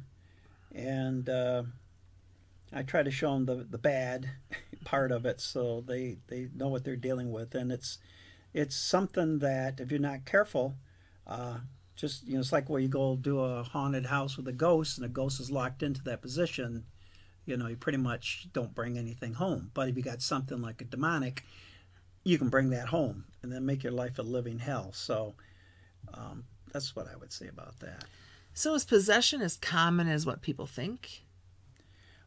and 0.74 1.28
uh, 1.28 1.64
I 2.74 2.84
try 2.84 3.04
to 3.04 3.12
show 3.12 3.34
them 3.34 3.46
the 3.46 3.68
the 3.70 3.78
bad 3.78 4.30
part 4.84 5.12
of 5.12 5.26
it, 5.26 5.42
so 5.42 5.84
they 5.86 6.18
they 6.28 6.50
know 6.56 6.68
what 6.68 6.84
they're 6.84 6.96
dealing 6.96 7.32
with, 7.32 7.56
and 7.56 7.72
it's 7.72 7.98
it's 8.54 8.76
something 8.76 9.40
that 9.40 9.80
if 9.80 9.92
you're 9.92 10.00
not 10.00 10.26
careful, 10.26 10.76
uh, 11.28 11.60
just 11.96 12.26
you 12.26 12.34
know, 12.34 12.40
it's 12.40 12.52
like 12.52 12.70
where 12.70 12.80
you 12.80 12.88
go 12.88 13.16
do 13.16 13.40
a 13.40 13.64
haunted 13.64 14.06
house 14.08 14.38
with 14.38 14.48
a 14.48 14.54
ghost, 14.54 14.98
and 14.98 15.06
the 15.06 15.10
ghost 15.10 15.40
is 15.40 15.52
locked 15.52 15.84
into 15.84 16.04
that 16.04 16.22
position. 16.22 16.86
You 17.46 17.58
know, 17.58 17.68
you 17.68 17.76
pretty 17.76 17.98
much 17.98 18.48
don't 18.54 18.76
bring 18.76 18.98
anything 18.98 19.34
home. 19.34 19.72
But 19.74 19.90
if 19.90 19.98
you 19.98 20.04
got 20.04 20.22
something 20.22 20.62
like 20.62 20.82
a 20.82 20.86
demonic, 20.86 21.44
you 22.24 22.38
can 22.38 22.50
bring 22.50 22.70
that 22.70 22.88
home 22.88 23.26
and 23.42 23.52
then 23.52 23.66
make 23.66 23.84
your 23.84 23.94
life 23.94 24.20
a 24.20 24.22
living 24.22 24.60
hell. 24.60 24.92
So 24.94 25.34
um, 26.14 26.44
that's 26.72 26.96
what 26.96 27.08
I 27.12 27.16
would 27.16 27.34
say 27.34 27.48
about 27.48 27.80
that. 27.80 28.06
So 28.54 28.76
is 28.76 28.86
possession 28.86 29.42
as 29.42 29.58
common 29.58 30.08
as 30.08 30.26
what 30.26 30.42
people 30.42 30.68
think? 30.68 31.24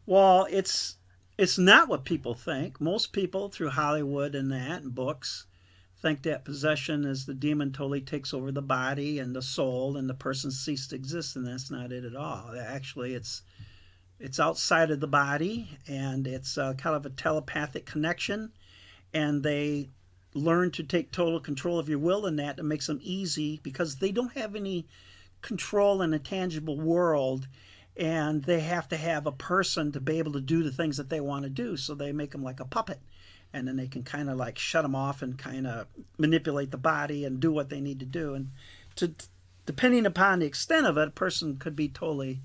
Well, 0.06 0.46
it's 0.50 0.96
it's 1.36 1.58
not 1.58 1.88
what 1.88 2.04
people 2.04 2.34
think. 2.34 2.80
Most 2.80 3.12
people 3.12 3.48
through 3.48 3.70
Hollywood 3.70 4.34
and 4.34 4.52
that 4.52 4.82
and 4.82 4.94
books 4.94 5.46
think 6.00 6.22
that 6.22 6.44
possession 6.44 7.04
is 7.04 7.24
the 7.24 7.34
demon 7.34 7.72
totally 7.72 8.02
takes 8.02 8.34
over 8.34 8.52
the 8.52 8.62
body 8.62 9.18
and 9.18 9.34
the 9.34 9.42
soul 9.42 9.96
and 9.96 10.08
the 10.08 10.14
person 10.14 10.50
ceases 10.50 10.88
to 10.88 10.94
exist 10.96 11.34
and 11.34 11.46
that's 11.46 11.70
not 11.70 11.92
it 11.92 12.04
at 12.04 12.14
all. 12.14 12.54
Actually, 12.58 13.14
it's 13.14 13.42
it's 14.20 14.38
outside 14.38 14.90
of 14.90 15.00
the 15.00 15.06
body 15.06 15.78
and 15.88 16.26
it's 16.26 16.54
kind 16.56 16.96
of 16.96 17.06
a 17.06 17.10
telepathic 17.10 17.86
connection 17.86 18.52
and 19.12 19.42
they 19.42 19.88
learn 20.34 20.70
to 20.72 20.82
take 20.82 21.10
total 21.10 21.40
control 21.40 21.78
of 21.78 21.88
your 21.88 21.98
will 21.98 22.26
and 22.26 22.38
that 22.38 22.58
it 22.58 22.64
makes 22.64 22.86
them 22.86 23.00
easy 23.02 23.60
because 23.62 23.96
they 23.96 24.10
don't 24.10 24.36
have 24.36 24.54
any 24.54 24.86
control 25.42 26.02
in 26.02 26.12
a 26.12 26.18
tangible 26.18 26.78
world 26.78 27.48
and 27.96 28.42
they 28.44 28.60
have 28.60 28.88
to 28.88 28.96
have 28.96 29.26
a 29.26 29.32
person 29.32 29.92
to 29.92 30.00
be 30.00 30.18
able 30.18 30.32
to 30.32 30.40
do 30.40 30.62
the 30.62 30.72
things 30.72 30.96
that 30.96 31.10
they 31.10 31.20
want 31.20 31.44
to 31.44 31.50
do. 31.50 31.76
So 31.76 31.94
they 31.94 32.12
make 32.12 32.32
them 32.32 32.42
like 32.42 32.60
a 32.60 32.64
puppet 32.64 33.00
and 33.52 33.68
then 33.68 33.76
they 33.76 33.86
can 33.86 34.02
kind 34.02 34.28
of 34.28 34.36
like 34.36 34.58
shut 34.58 34.82
them 34.82 34.96
off 34.96 35.22
and 35.22 35.38
kind 35.38 35.66
of 35.66 35.86
manipulate 36.18 36.72
the 36.72 36.76
body 36.76 37.24
and 37.24 37.38
do 37.38 37.52
what 37.52 37.70
they 37.70 37.80
need 37.80 38.00
to 38.00 38.06
do. 38.06 38.34
And 38.34 38.50
to 38.96 39.12
depending 39.64 40.06
upon 40.06 40.40
the 40.40 40.46
extent 40.46 40.86
of 40.86 40.98
it 40.98 41.08
a 41.08 41.12
person 41.12 41.56
could 41.56 41.76
be 41.76 41.88
totally 41.88 42.40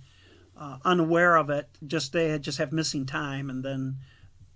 uh, 0.55 0.77
unaware 0.85 1.35
of 1.35 1.49
it 1.49 1.67
just 1.85 2.13
they 2.13 2.37
just 2.37 2.59
have 2.59 2.71
missing 2.71 3.05
time 3.05 3.49
and 3.49 3.63
then 3.63 3.97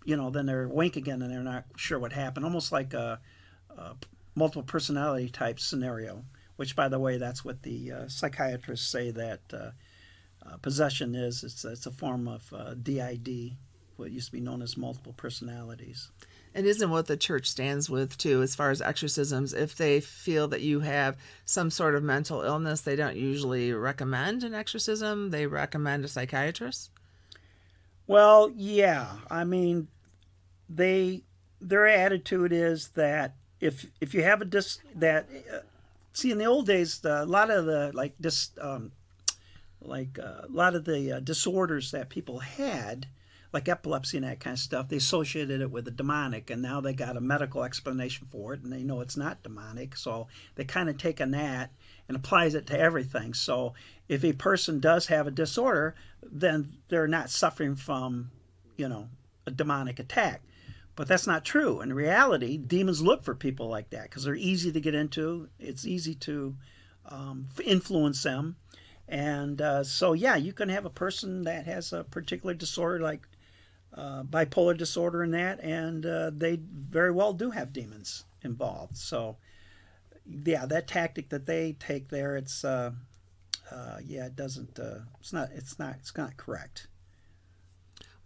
you 0.05 0.15
know 0.15 0.29
then 0.29 0.45
they're 0.45 0.65
awake 0.65 0.95
again 0.95 1.21
and 1.21 1.31
they're 1.31 1.41
not 1.41 1.65
sure 1.75 1.97
what 1.97 2.13
happened. 2.13 2.45
Almost 2.45 2.71
like 2.71 2.93
a, 2.93 3.19
a 3.75 3.95
multiple 4.35 4.63
personality 4.63 5.29
type 5.29 5.59
scenario 5.59 6.23
which 6.55 6.75
by 6.75 6.87
the 6.87 6.99
way 6.99 7.17
that's 7.17 7.43
what 7.43 7.63
the 7.63 7.91
uh, 7.91 8.07
psychiatrists 8.07 8.87
say 8.87 9.09
that 9.09 9.41
uh, 9.51 9.71
uh, 10.45 10.57
possession 10.57 11.15
is 11.15 11.43
it's, 11.43 11.65
it's 11.65 11.85
a 11.85 11.91
form 11.91 12.27
of 12.27 12.53
uh, 12.53 12.73
did 12.73 13.55
what 13.95 14.11
used 14.11 14.27
to 14.27 14.31
be 14.31 14.41
known 14.41 14.61
as 14.61 14.75
multiple 14.75 15.13
personalities. 15.13 16.09
It 16.53 16.65
isn't 16.65 16.89
what 16.89 17.07
the 17.07 17.17
church 17.17 17.49
stands 17.49 17.89
with 17.89 18.17
too 18.17 18.41
as 18.41 18.53
far 18.53 18.69
as 18.69 18.81
exorcisms 18.81 19.53
if 19.53 19.75
they 19.75 19.99
feel 19.99 20.47
that 20.49 20.61
you 20.61 20.81
have 20.81 21.17
some 21.45 21.71
sort 21.71 21.95
of 21.95 22.03
mental 22.03 22.41
illness 22.41 22.81
they 22.81 22.95
don't 22.95 23.15
usually 23.15 23.73
recommend 23.73 24.43
an 24.43 24.53
exorcism 24.53 25.31
they 25.31 25.47
recommend 25.47 26.05
a 26.05 26.07
psychiatrist? 26.07 26.91
Well 28.05 28.51
yeah 28.55 29.07
i 29.31 29.43
mean 29.43 29.87
they 30.69 31.23
their 31.61 31.87
attitude 31.87 32.51
is 32.51 32.89
that 32.89 33.35
if 33.59 33.87
if 34.01 34.13
you 34.13 34.23
have 34.23 34.41
a 34.41 34.45
dis 34.45 34.79
that 34.95 35.27
uh, 35.51 35.59
see 36.11 36.31
in 36.31 36.37
the 36.37 36.45
old 36.45 36.67
days 36.67 36.99
the, 36.99 37.23
a 37.23 37.25
lot 37.25 37.49
of 37.49 37.65
the 37.65 37.91
like 37.93 38.13
dis 38.19 38.51
um, 38.59 38.91
like 39.85 40.19
uh, 40.19 40.45
a 40.47 40.51
lot 40.51 40.75
of 40.75 40.85
the 40.85 41.13
uh, 41.13 41.19
disorders 41.19 41.91
that 41.91 42.09
people 42.09 42.39
had 42.39 43.07
like 43.53 43.69
epilepsy 43.69 44.17
and 44.17 44.25
that 44.25 44.39
kind 44.39 44.55
of 44.55 44.59
stuff, 44.59 44.89
they 44.89 44.97
associated 44.97 45.61
it 45.61 45.69
with 45.69 45.85
the 45.85 45.91
demonic, 45.91 46.49
and 46.49 46.61
now 46.61 46.81
they 46.81 46.91
got 46.91 47.15
a 47.15 47.21
medical 47.21 47.63
explanation 47.63 48.25
for 48.25 48.53
it, 48.53 48.63
and 48.63 48.73
they 48.73 48.81
know 48.81 48.99
it's 48.99 49.15
not 49.15 49.43
demonic. 49.43 49.95
So 49.95 50.27
they 50.55 50.63
kind 50.63 50.89
of 50.89 50.97
take 50.97 51.21
on 51.21 51.31
that 51.31 51.71
and 52.07 52.17
applies 52.17 52.55
it 52.55 52.65
to 52.67 52.79
everything. 52.79 53.35
So 53.35 53.75
if 54.09 54.25
a 54.25 54.33
person 54.33 54.79
does 54.79 55.05
have 55.07 55.27
a 55.27 55.31
disorder, 55.31 55.93
then 56.23 56.73
they're 56.89 57.07
not 57.07 57.29
suffering 57.29 57.75
from, 57.75 58.31
you 58.75 58.89
know, 58.89 59.07
a 59.45 59.51
demonic 59.51 59.99
attack. 59.99 60.41
But 60.95 61.07
that's 61.07 61.27
not 61.27 61.45
true. 61.45 61.81
In 61.81 61.93
reality, 61.93 62.57
demons 62.57 63.01
look 63.01 63.23
for 63.23 63.35
people 63.35 63.67
like 63.67 63.91
that 63.91 64.03
because 64.03 64.23
they're 64.23 64.35
easy 64.35 64.71
to 64.71 64.81
get 64.81 64.95
into. 64.95 65.49
It's 65.59 65.85
easy 65.85 66.15
to 66.15 66.55
um, 67.05 67.47
influence 67.63 68.23
them. 68.23 68.55
And 69.07 69.61
uh, 69.61 69.83
so, 69.83 70.13
yeah, 70.13 70.35
you 70.35 70.53
can 70.53 70.69
have 70.69 70.85
a 70.85 70.89
person 70.89 71.43
that 71.43 71.65
has 71.65 71.93
a 71.93 72.03
particular 72.03 72.53
disorder 72.53 72.99
like 72.99 73.27
uh, 73.93 74.23
bipolar 74.23 74.77
disorder 74.77 75.21
and 75.23 75.33
that, 75.33 75.59
and 75.61 76.05
uh, 76.05 76.31
they 76.33 76.59
very 76.61 77.11
well 77.11 77.33
do 77.33 77.51
have 77.51 77.73
demons 77.73 78.25
involved. 78.43 78.97
So, 78.97 79.37
yeah, 80.25 80.65
that 80.65 80.87
tactic 80.87 81.29
that 81.29 81.45
they 81.45 81.73
take 81.73 82.09
there, 82.09 82.35
it's 82.37 82.63
uh, 82.63 82.91
uh 83.71 83.97
yeah, 84.03 84.25
it 84.27 84.35
doesn't, 84.35 84.79
uh, 84.79 84.99
it's 85.19 85.33
not, 85.33 85.49
it's 85.53 85.77
not, 85.77 85.95
it's 85.99 86.15
not 86.17 86.37
correct. 86.37 86.87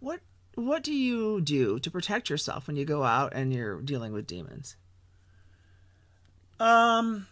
What 0.00 0.20
what 0.54 0.82
do 0.82 0.92
you 0.92 1.40
do 1.40 1.78
to 1.78 1.90
protect 1.90 2.28
yourself 2.28 2.66
when 2.66 2.76
you 2.76 2.84
go 2.84 3.04
out 3.04 3.32
and 3.34 3.52
you're 3.52 3.80
dealing 3.80 4.12
with 4.12 4.26
demons? 4.26 4.76
Um, 6.58 7.28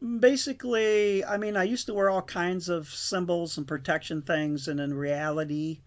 basically, 0.00 1.24
I 1.24 1.36
mean, 1.36 1.56
I 1.56 1.64
used 1.64 1.86
to 1.86 1.94
wear 1.94 2.10
all 2.10 2.22
kinds 2.22 2.68
of 2.68 2.88
symbols 2.88 3.58
and 3.58 3.66
protection 3.66 4.22
things, 4.22 4.68
and 4.68 4.80
in 4.80 4.94
reality, 4.94 5.80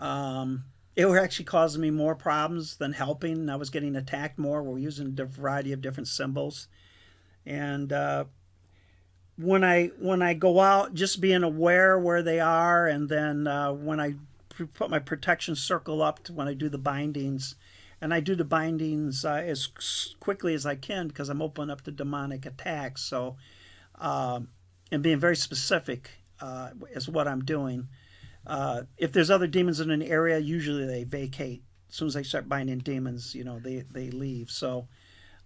um, 0.00 0.64
it 0.96 1.06
were 1.06 1.18
actually 1.18 1.46
causing 1.46 1.82
me 1.82 1.90
more 1.90 2.14
problems 2.14 2.76
than 2.76 2.92
helping. 2.92 3.48
I 3.48 3.56
was 3.56 3.70
getting 3.70 3.96
attacked 3.96 4.38
more. 4.38 4.62
We're 4.62 4.78
using 4.78 5.16
a 5.18 5.24
variety 5.24 5.72
of 5.72 5.80
different 5.80 6.08
symbols, 6.08 6.68
and 7.46 7.92
uh, 7.92 8.24
when 9.36 9.64
I 9.64 9.86
when 9.98 10.22
I 10.22 10.34
go 10.34 10.60
out, 10.60 10.94
just 10.94 11.20
being 11.20 11.42
aware 11.42 11.98
where 11.98 12.22
they 12.22 12.40
are, 12.40 12.86
and 12.86 13.08
then 13.08 13.46
uh, 13.46 13.72
when 13.72 14.00
I 14.00 14.14
put 14.74 14.90
my 14.90 15.00
protection 15.00 15.56
circle 15.56 16.02
up 16.02 16.22
to 16.24 16.32
when 16.32 16.46
I 16.46 16.54
do 16.54 16.68
the 16.68 16.78
bindings, 16.78 17.56
and 18.04 18.12
I 18.12 18.20
do 18.20 18.34
the 18.34 18.44
bindings 18.44 19.24
uh, 19.24 19.42
as 19.46 19.66
quickly 20.20 20.52
as 20.52 20.66
I 20.66 20.74
can 20.74 21.08
because 21.08 21.30
I'm 21.30 21.40
opening 21.40 21.70
up 21.70 21.80
to 21.84 21.90
demonic 21.90 22.44
attacks. 22.44 23.00
So, 23.00 23.36
um, 23.94 24.48
and 24.92 25.02
being 25.02 25.18
very 25.18 25.36
specific 25.36 26.10
uh, 26.38 26.72
is 26.90 27.08
what 27.08 27.26
I'm 27.26 27.46
doing. 27.46 27.88
Uh, 28.46 28.82
if 28.98 29.10
there's 29.10 29.30
other 29.30 29.46
demons 29.46 29.80
in 29.80 29.90
an 29.90 30.02
area, 30.02 30.38
usually 30.38 30.84
they 30.84 31.04
vacate. 31.04 31.62
As 31.88 31.94
soon 31.96 32.08
as 32.08 32.12
they 32.12 32.24
start 32.24 32.46
binding 32.46 32.80
demons, 32.80 33.34
you 33.34 33.42
know, 33.42 33.58
they, 33.58 33.84
they 33.90 34.10
leave. 34.10 34.50
So 34.50 34.86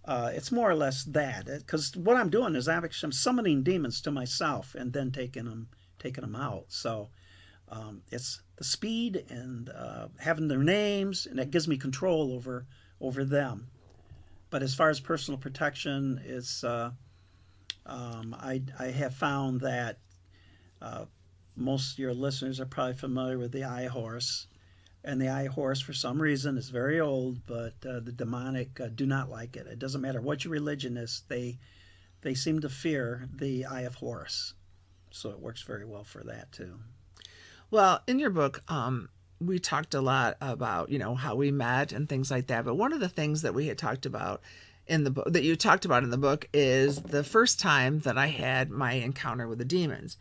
uh, 0.05 0.33
it's 0.35 0.50
more 0.50 0.69
or 0.69 0.75
less 0.75 1.05
that. 1.05 1.47
Because 1.47 1.97
what 1.97 2.17
I'm 2.17 2.29
doing 2.29 2.57
is 2.57 2.67
I'm, 2.67 2.83
I'm 3.05 3.12
summoning 3.12 3.62
demons 3.62 4.00
to 4.00 4.11
myself 4.11 4.75
and 4.75 4.93
then 4.93 5.12
taking 5.12 5.45
them 5.45 5.69
taking 6.00 6.23
them 6.23 6.35
out. 6.35 6.65
So 6.71 7.11
um, 7.70 8.02
it's 8.10 8.40
the 8.56 8.64
speed 8.64 9.25
and 9.28 9.70
uh, 9.70 10.08
having 10.18 10.48
their 10.48 10.62
names, 10.62 11.26
and 11.26 11.38
that 11.38 11.50
gives 11.50 11.68
me 11.68 11.76
control 11.76 12.32
over 12.32 12.66
over 13.00 13.25
them. 13.25 13.68
But 14.50 14.62
as 14.62 14.75
far 14.75 14.88
as 14.88 15.00
personal 15.00 15.38
protection, 15.38 16.20
it's 16.25 16.64
uh, 16.64 16.90
um, 17.87 18.34
I 18.38 18.62
I 18.78 18.87
have 18.87 19.14
found 19.14 19.60
that 19.60 19.98
uh, 20.80 21.04
most 21.56 21.92
of 21.92 21.98
your 21.98 22.14
listeners 22.14 22.60
are 22.60 22.66
probably 22.66 22.94
familiar 22.94 23.38
with 23.38 23.52
the 23.52 23.64
eye 23.64 23.87
horse. 23.87 24.46
And 25.04 25.20
the 25.20 25.28
eye 25.28 25.46
horse, 25.46 25.80
for 25.80 25.92
some 25.92 26.20
reason, 26.20 26.58
is 26.58 26.70
very 26.70 27.00
old, 27.00 27.46
but 27.46 27.75
uh, 27.88 28.00
the 28.00 28.12
demonic 28.12 28.80
uh, 28.80 28.88
do 28.88 29.06
not 29.06 29.30
like 29.30 29.56
it. 29.56 29.66
It 29.66 29.78
doesn't 29.78 30.00
matter 30.00 30.20
what 30.20 30.44
your 30.44 30.52
religion 30.52 30.96
is; 30.96 31.22
they 31.28 31.58
they 32.22 32.34
seem 32.34 32.60
to 32.60 32.68
fear 32.68 33.28
the 33.32 33.64
eye 33.64 33.82
of 33.82 33.94
Horus. 33.94 34.54
So 35.10 35.30
it 35.30 35.40
works 35.40 35.62
very 35.62 35.84
well 35.84 36.04
for 36.04 36.25
that 36.25 36.50
too. 36.52 36.80
Well, 37.70 38.00
in 38.06 38.18
your 38.18 38.30
book, 38.30 38.62
um, 38.68 39.08
we 39.40 39.58
talked 39.58 39.94
a 39.94 40.00
lot 40.00 40.37
about 40.40 40.90
you 40.90 40.98
know 40.98 41.14
how 41.14 41.34
we 41.34 41.50
met 41.50 41.92
and 41.92 42.08
things 42.08 42.30
like 42.30 42.48
that. 42.48 42.64
But 42.64 42.75
one 42.75 42.92
of 42.92 43.00
the 43.00 43.08
things 43.08 43.42
that 43.42 43.54
we 43.54 43.68
had 43.68 43.78
talked 43.78 44.06
about 44.06 44.42
in 44.87 45.04
the 45.04 45.10
book 45.10 45.32
that 45.32 45.42
you 45.42 45.54
talked 45.54 45.84
about 45.84 46.02
in 46.02 46.10
the 46.10 46.18
book 46.18 46.48
is 46.52 47.02
the 47.02 47.22
first 47.22 47.60
time 47.60 48.00
that 48.00 48.16
I 48.16 48.28
had 48.28 48.70
my 48.70 48.92
encounter 48.92 49.46
with 49.46 49.58
the 49.58 49.64
demons. 49.64 50.16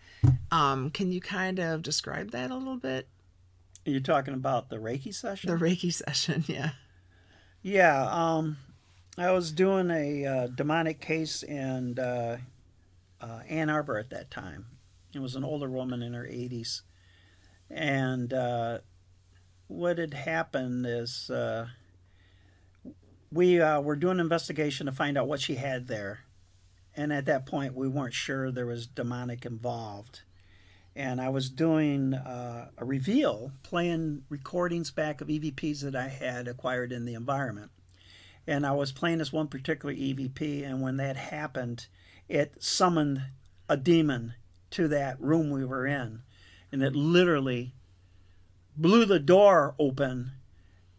Um, 0.51 0.91
can 0.91 1.11
you 1.11 1.21
kind 1.21 1.59
of 1.59 1.81
describe 1.81 2.31
that 2.31 2.51
a 2.51 2.55
little 2.55 2.77
bit? 2.77 3.07
Are 3.85 3.91
you 3.91 4.01
talking 4.01 4.33
about 4.33 4.69
the 4.69 4.77
Reiki 4.77 5.15
session? 5.15 5.49
The 5.49 5.65
Reiki 5.65 5.93
session, 5.93 6.43
yeah. 6.47 6.71
Yeah, 7.61 8.07
um, 8.11 8.57
I 9.17 9.31
was 9.31 9.51
doing 9.51 9.89
a 9.89 10.25
uh, 10.25 10.47
demonic 10.47 10.99
case 10.99 11.41
in 11.41 11.97
uh, 11.97 12.37
uh, 13.21 13.39
Ann 13.49 13.69
Arbor 13.69 13.97
at 13.97 14.09
that 14.09 14.29
time. 14.29 14.65
It 15.13 15.19
was 15.19 15.35
an 15.35 15.43
older 15.43 15.69
woman 15.69 16.01
in 16.01 16.13
her 16.13 16.25
80s. 16.25 16.81
And 17.69 18.33
uh, 18.33 18.79
what 19.67 19.97
had 19.97 20.13
happened 20.13 20.85
is 20.87 21.29
uh, 21.29 21.67
we 23.31 23.59
uh, 23.61 23.81
were 23.81 23.95
doing 23.95 24.17
an 24.17 24.21
investigation 24.21 24.85
to 24.85 24.91
find 24.91 25.17
out 25.17 25.27
what 25.27 25.41
she 25.41 25.55
had 25.55 25.87
there. 25.87 26.21
And 26.95 27.13
at 27.13 27.25
that 27.25 27.45
point, 27.45 27.75
we 27.75 27.87
weren't 27.87 28.13
sure 28.13 28.51
there 28.51 28.65
was 28.65 28.87
demonic 28.87 29.45
involved. 29.45 30.21
and 30.95 31.21
I 31.21 31.29
was 31.29 31.49
doing 31.51 32.15
uh, 32.15 32.69
a 32.75 32.83
reveal, 32.83 33.51
playing 33.61 34.23
recordings 34.29 34.89
back 34.89 35.21
of 35.21 35.27
EVPs 35.27 35.81
that 35.81 35.95
I 35.95 36.07
had 36.07 36.47
acquired 36.47 36.91
in 36.91 37.05
the 37.05 37.13
environment. 37.13 37.69
And 38.47 38.65
I 38.65 38.71
was 38.71 38.91
playing 38.91 39.19
this 39.19 39.31
one 39.31 39.47
particular 39.47 39.93
EVP, 39.93 40.65
and 40.65 40.81
when 40.81 40.97
that 40.97 41.15
happened, 41.15 41.85
it 42.27 42.55
summoned 42.63 43.21
a 43.69 43.77
demon 43.77 44.33
to 44.71 44.87
that 44.87 45.21
room 45.21 45.51
we 45.51 45.63
were 45.65 45.85
in. 45.85 46.23
And 46.71 46.83
it 46.83 46.95
literally 46.95 47.73
blew 48.75 49.05
the 49.05 49.19
door 49.19 49.73
open, 49.79 50.31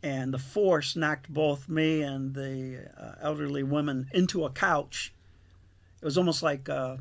and 0.03 0.33
the 0.33 0.39
force 0.39 0.97
knocked 0.97 1.33
both 1.33 1.69
me 1.69 2.03
and 2.03 2.35
the 2.35 2.91
uh, 2.97 3.15
elderly 3.21 3.63
woman 3.63 4.09
into 4.13 4.45
a 4.45 4.51
couch. 4.51 5.13
It 6.01 6.05
was 6.05 6.19
almost 6.19 6.43
like 6.43 6.69
uh, 6.69 6.97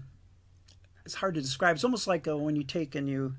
it's 1.06 1.16
hard 1.16 1.36
to 1.36 1.42
describe. 1.42 1.76
It's 1.76 1.84
almost 1.84 2.08
like 2.08 2.28
uh, 2.28 2.38
when 2.38 2.56
you 2.56 2.64
take 2.64 2.96
and 2.96 3.08
you 3.08 3.36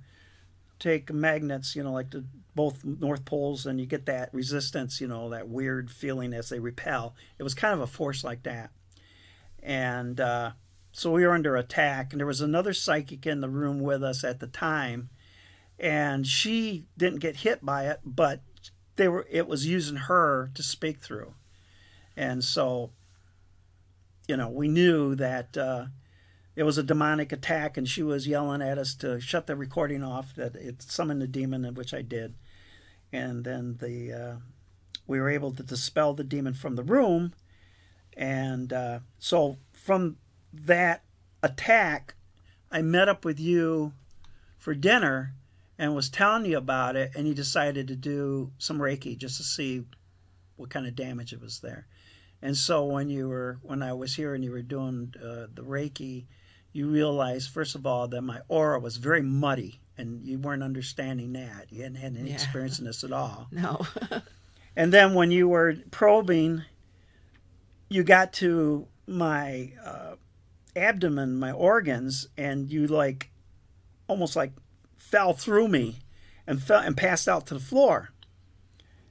take 0.79 1.13
magnets, 1.13 1.75
you 1.77 1.83
know, 1.83 1.93
like 1.93 2.11
the 2.11 2.25
both 2.55 2.85
north 2.85 3.25
poles, 3.25 3.67
and 3.67 3.79
you 3.79 3.87
get 3.87 4.07
that 4.07 4.33
resistance, 4.33 5.01
you 5.01 5.07
know, 5.07 5.31
that 5.31 5.49
weird 5.49 5.91
feeling 5.91 6.33
as 6.33 6.49
they 6.49 6.59
repel. 6.59 7.15
It 7.39 7.43
was 7.43 7.55
kind 7.55 7.75
of 7.75 7.81
a 7.81 7.87
force 7.87 8.25
like 8.25 8.43
that, 8.45 8.71
and 9.63 10.21
uh, 10.21 10.53
so 10.93 11.13
we 11.13 11.27
were 11.27 11.35
under 11.35 11.57
attack. 11.57 12.13
And 12.13 12.21
there 12.21 12.27
was 12.27 12.41
another 12.41 12.73
psychic 12.73 13.27
in 13.27 13.41
the 13.41 13.49
room 13.49 13.81
with 13.81 14.03
us 14.03 14.25
at 14.25 14.41
the 14.41 14.47
time, 14.47 15.11
and 15.79 16.27
she 16.27 16.87
didn't 16.97 17.21
get 17.21 17.37
hit 17.37 17.65
by 17.65 17.87
it, 17.87 18.01
but 18.05 18.41
they 18.97 19.09
were. 19.09 19.27
It 19.31 19.47
was 19.47 19.67
using 19.67 19.97
her 19.97 20.51
to 20.55 20.63
speak 20.63 20.99
through, 21.01 21.35
and 22.17 22.43
so, 22.43 22.91
you 24.27 24.37
know, 24.37 24.49
we 24.49 24.69
knew 24.69 25.15
that. 25.15 25.57
Uh, 25.57 25.87
it 26.57 26.65
was 26.65 26.77
a 26.77 26.83
demonic 26.83 27.31
attack, 27.31 27.77
and 27.77 27.89
she 27.89 28.03
was 28.03 28.27
yelling 28.27 28.63
at 28.63 28.79
us 28.79 28.93
to 28.97 29.21
shut 29.21 29.47
the 29.47 29.55
recording 29.55 30.03
off. 30.03 30.35
That 30.35 30.57
it 30.57 30.83
summoned 30.83 31.23
the 31.23 31.29
demon, 31.29 31.73
which 31.75 31.95
I 31.95 32.03
did, 32.03 32.35
and 33.13 33.45
then 33.45 33.77
the 33.81 34.13
uh, 34.13 34.37
we 35.07 35.21
were 35.21 35.31
able 35.31 35.53
to 35.53 35.63
dispel 35.63 36.15
the 36.15 36.25
demon 36.25 36.55
from 36.55 36.75
the 36.75 36.83
room, 36.83 37.33
and 38.17 38.73
uh, 38.73 38.99
so 39.21 39.59
from 39.73 40.17
that 40.53 41.05
attack, 41.43 42.17
I 42.73 42.83
met 42.83 43.09
up 43.09 43.25
with 43.25 43.39
you 43.39 43.93
for 44.59 44.75
dinner 44.75 45.35
and 45.79 45.95
was 45.95 46.11
telling 46.11 46.45
you 46.45 46.59
about 46.59 46.97
it, 46.97 47.13
and 47.15 47.27
you 47.27 47.35
decided 47.35 47.89
to 47.89 47.97
do 47.97 48.53
some 48.59 48.79
Reiki 48.79 49.17
just 49.17 49.37
to 49.37 49.45
see 49.45 49.85
what 50.57 50.71
kind 50.71 50.87
of 50.87 50.97
damage 50.97 51.33
it 51.33 51.41
was 51.41 51.61
there. 51.61 51.87
And 52.43 52.57
so 52.57 52.85
when 52.85 53.09
you 53.09 53.29
were 53.29 53.59
when 53.63 53.83
I 53.83 53.93
was 53.93 54.15
here 54.15 54.35
and 54.35 54.45
you 54.45 54.51
were 54.51 54.63
doing 54.63 55.15
uh, 55.17 55.47
the 55.53 55.63
Reiki, 55.63 56.27
you 56.73 56.89
realized, 56.89 57.51
first 57.51 57.75
of 57.75 57.87
all, 57.87 58.09
that 58.09 58.23
my 58.23 58.41
aura 58.49 58.79
was 58.79 58.97
very 58.97 59.23
muddy 59.23 59.81
and 59.97 60.25
you 60.25 60.39
weren't 60.39 60.63
understanding 60.63 61.33
that. 61.33 61.67
You 61.71 61.83
hadn't 61.83 61.99
had 61.99 62.17
any 62.17 62.29
yeah. 62.29 62.35
experience 62.35 62.79
in 62.79 62.85
this 62.85 63.05
at 63.05 63.13
all. 63.13 63.49
No. 63.53 63.85
and 64.77 64.93
then 64.93 65.15
when 65.15 65.31
you 65.31 65.49
were 65.49 65.75
probing, 65.91 66.63
you 67.89 68.05
got 68.05 68.33
to 68.35 68.87
my 69.07 69.73
uh, 69.85 70.15
abdomen, 70.77 71.37
my 71.37 71.51
organs, 71.51 72.29
and 72.37 72.71
you 72.71 72.87
like 72.87 73.31
almost 74.07 74.37
like 74.37 74.53
fell 74.99 75.33
through 75.33 75.69
me 75.69 76.01
and 76.47 76.63
fell 76.63 76.81
and 76.81 76.97
passed 76.97 77.29
out 77.29 77.47
to 77.47 77.55
the 77.55 77.61
floor. 77.61 78.11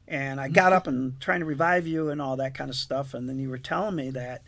And 0.07 0.39
I 0.39 0.47
got 0.47 0.71
up 0.71 0.87
and 0.87 1.19
trying 1.19 1.39
to 1.39 1.45
revive 1.45 1.87
you 1.87 2.09
and 2.09 2.21
all 2.21 2.37
that 2.37 2.53
kind 2.53 2.69
of 2.69 2.75
stuff. 2.75 3.13
And 3.13 3.27
then 3.27 3.39
you 3.39 3.49
were 3.49 3.57
telling 3.57 3.95
me 3.95 4.09
that 4.11 4.43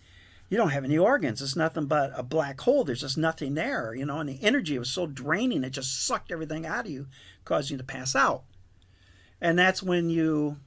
you 0.47 0.57
don't 0.57 0.69
have 0.69 0.85
any 0.85 0.97
organs. 0.97 1.41
It's 1.41 1.55
nothing 1.55 1.85
but 1.85 2.11
a 2.15 2.23
black 2.23 2.61
hole. 2.61 2.83
There's 2.83 3.01
just 3.01 3.17
nothing 3.17 3.55
there, 3.55 3.93
you 3.93 4.05
know. 4.05 4.19
And 4.19 4.29
the 4.29 4.41
energy 4.41 4.79
was 4.79 4.89
so 4.89 5.05
draining, 5.05 5.63
it 5.63 5.71
just 5.71 6.05
sucked 6.05 6.31
everything 6.31 6.65
out 6.65 6.85
of 6.85 6.91
you, 6.91 7.07
caused 7.45 7.69
you 7.69 7.77
to 7.77 7.83
pass 7.83 8.15
out. 8.15 8.43
And 9.41 9.57
that's 9.57 9.83
when 9.83 10.09
you 10.09 10.57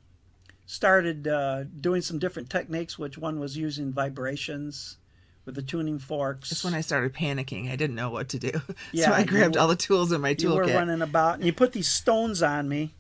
started 0.67 1.27
uh, 1.27 1.65
doing 1.65 2.01
some 2.03 2.19
different 2.19 2.49
techniques, 2.49 2.99
which 2.99 3.19
one 3.19 3.41
was 3.41 3.57
using 3.57 3.93
vibrations 3.93 4.99
with 5.45 5.55
the 5.55 5.63
tuning 5.63 5.99
forks. 5.99 6.51
That's 6.51 6.65
when 6.65 6.75
I 6.75 6.81
started 6.81 7.13
panicking. 7.13 7.71
I 7.71 7.77
didn't 7.77 7.97
know 7.97 8.11
what 8.11 8.29
to 8.31 8.39
do. 8.39 8.53
Yeah, 8.93 9.07
so 9.07 9.13
I 9.13 9.25
grabbed 9.25 9.57
all 9.57 9.69
the 9.69 9.77
tools 9.77 10.13
in 10.13 10.21
my 10.21 10.35
toolkit. 10.35 10.43
You 10.43 10.55
were 10.55 10.67
running 10.67 11.03
about, 11.03 11.37
and 11.37 11.45
you 11.45 11.53
put 11.53 11.73
these 11.73 11.89
stones 11.89 12.43
on 12.43 12.69
me, 12.69 12.95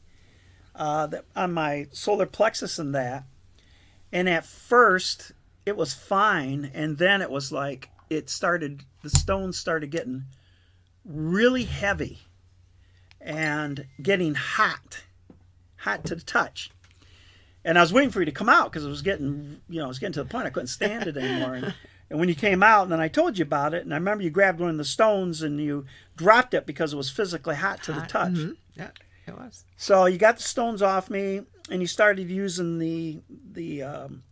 uh, 0.74 1.06
that, 1.08 1.24
on 1.36 1.52
my 1.52 1.86
solar 1.92 2.26
plexus 2.26 2.78
and 2.78 2.94
that. 2.94 3.24
And 4.10 4.28
at 4.28 4.44
first, 4.44 5.32
it 5.64 5.76
was 5.76 5.94
fine 5.94 6.70
and 6.74 6.98
then 6.98 7.22
it 7.22 7.30
was 7.30 7.52
like 7.52 7.90
it 8.10 8.28
started 8.28 8.84
the 9.02 9.10
stones 9.10 9.56
started 9.56 9.90
getting 9.90 10.24
really 11.04 11.64
heavy 11.64 12.20
and 13.20 13.86
getting 14.00 14.34
hot 14.34 15.02
hot 15.76 16.04
to 16.04 16.14
the 16.14 16.22
touch 16.22 16.70
and 17.64 17.78
i 17.78 17.80
was 17.80 17.92
waiting 17.92 18.10
for 18.10 18.20
you 18.20 18.26
to 18.26 18.32
come 18.32 18.48
out 18.48 18.70
because 18.70 18.84
it 18.84 18.88
was 18.88 19.02
getting 19.02 19.60
you 19.68 19.78
know 19.78 19.84
it 19.84 19.88
was 19.88 19.98
getting 19.98 20.12
to 20.12 20.22
the 20.22 20.28
point 20.28 20.46
i 20.46 20.50
couldn't 20.50 20.66
stand 20.66 21.06
it 21.06 21.16
anymore 21.16 21.54
and, 21.54 21.74
and 22.12 22.20
when 22.20 22.28
you 22.28 22.34
came 22.36 22.62
out 22.62 22.84
and 22.84 22.92
then 22.92 23.00
i 23.00 23.08
told 23.08 23.36
you 23.36 23.42
about 23.42 23.74
it 23.74 23.82
and 23.82 23.92
i 23.92 23.96
remember 23.96 24.22
you 24.22 24.30
grabbed 24.30 24.60
one 24.60 24.70
of 24.70 24.78
the 24.78 24.84
stones 24.84 25.42
and 25.42 25.60
you 25.60 25.84
dropped 26.16 26.54
it 26.54 26.66
because 26.66 26.92
it 26.92 26.96
was 26.96 27.10
physically 27.10 27.56
hot 27.56 27.82
to 27.82 27.92
hot. 27.92 28.02
the 28.02 28.08
touch 28.08 28.32
mm-hmm. 28.32 28.52
yeah 28.76 28.90
it 29.26 29.36
was 29.36 29.64
so 29.76 30.06
you 30.06 30.18
got 30.18 30.36
the 30.36 30.42
stones 30.42 30.82
off 30.82 31.10
me 31.10 31.40
and 31.70 31.80
you 31.80 31.86
started 31.86 32.30
using 32.30 32.78
the 32.78 33.20
the 33.28 33.82
um, 33.82 34.22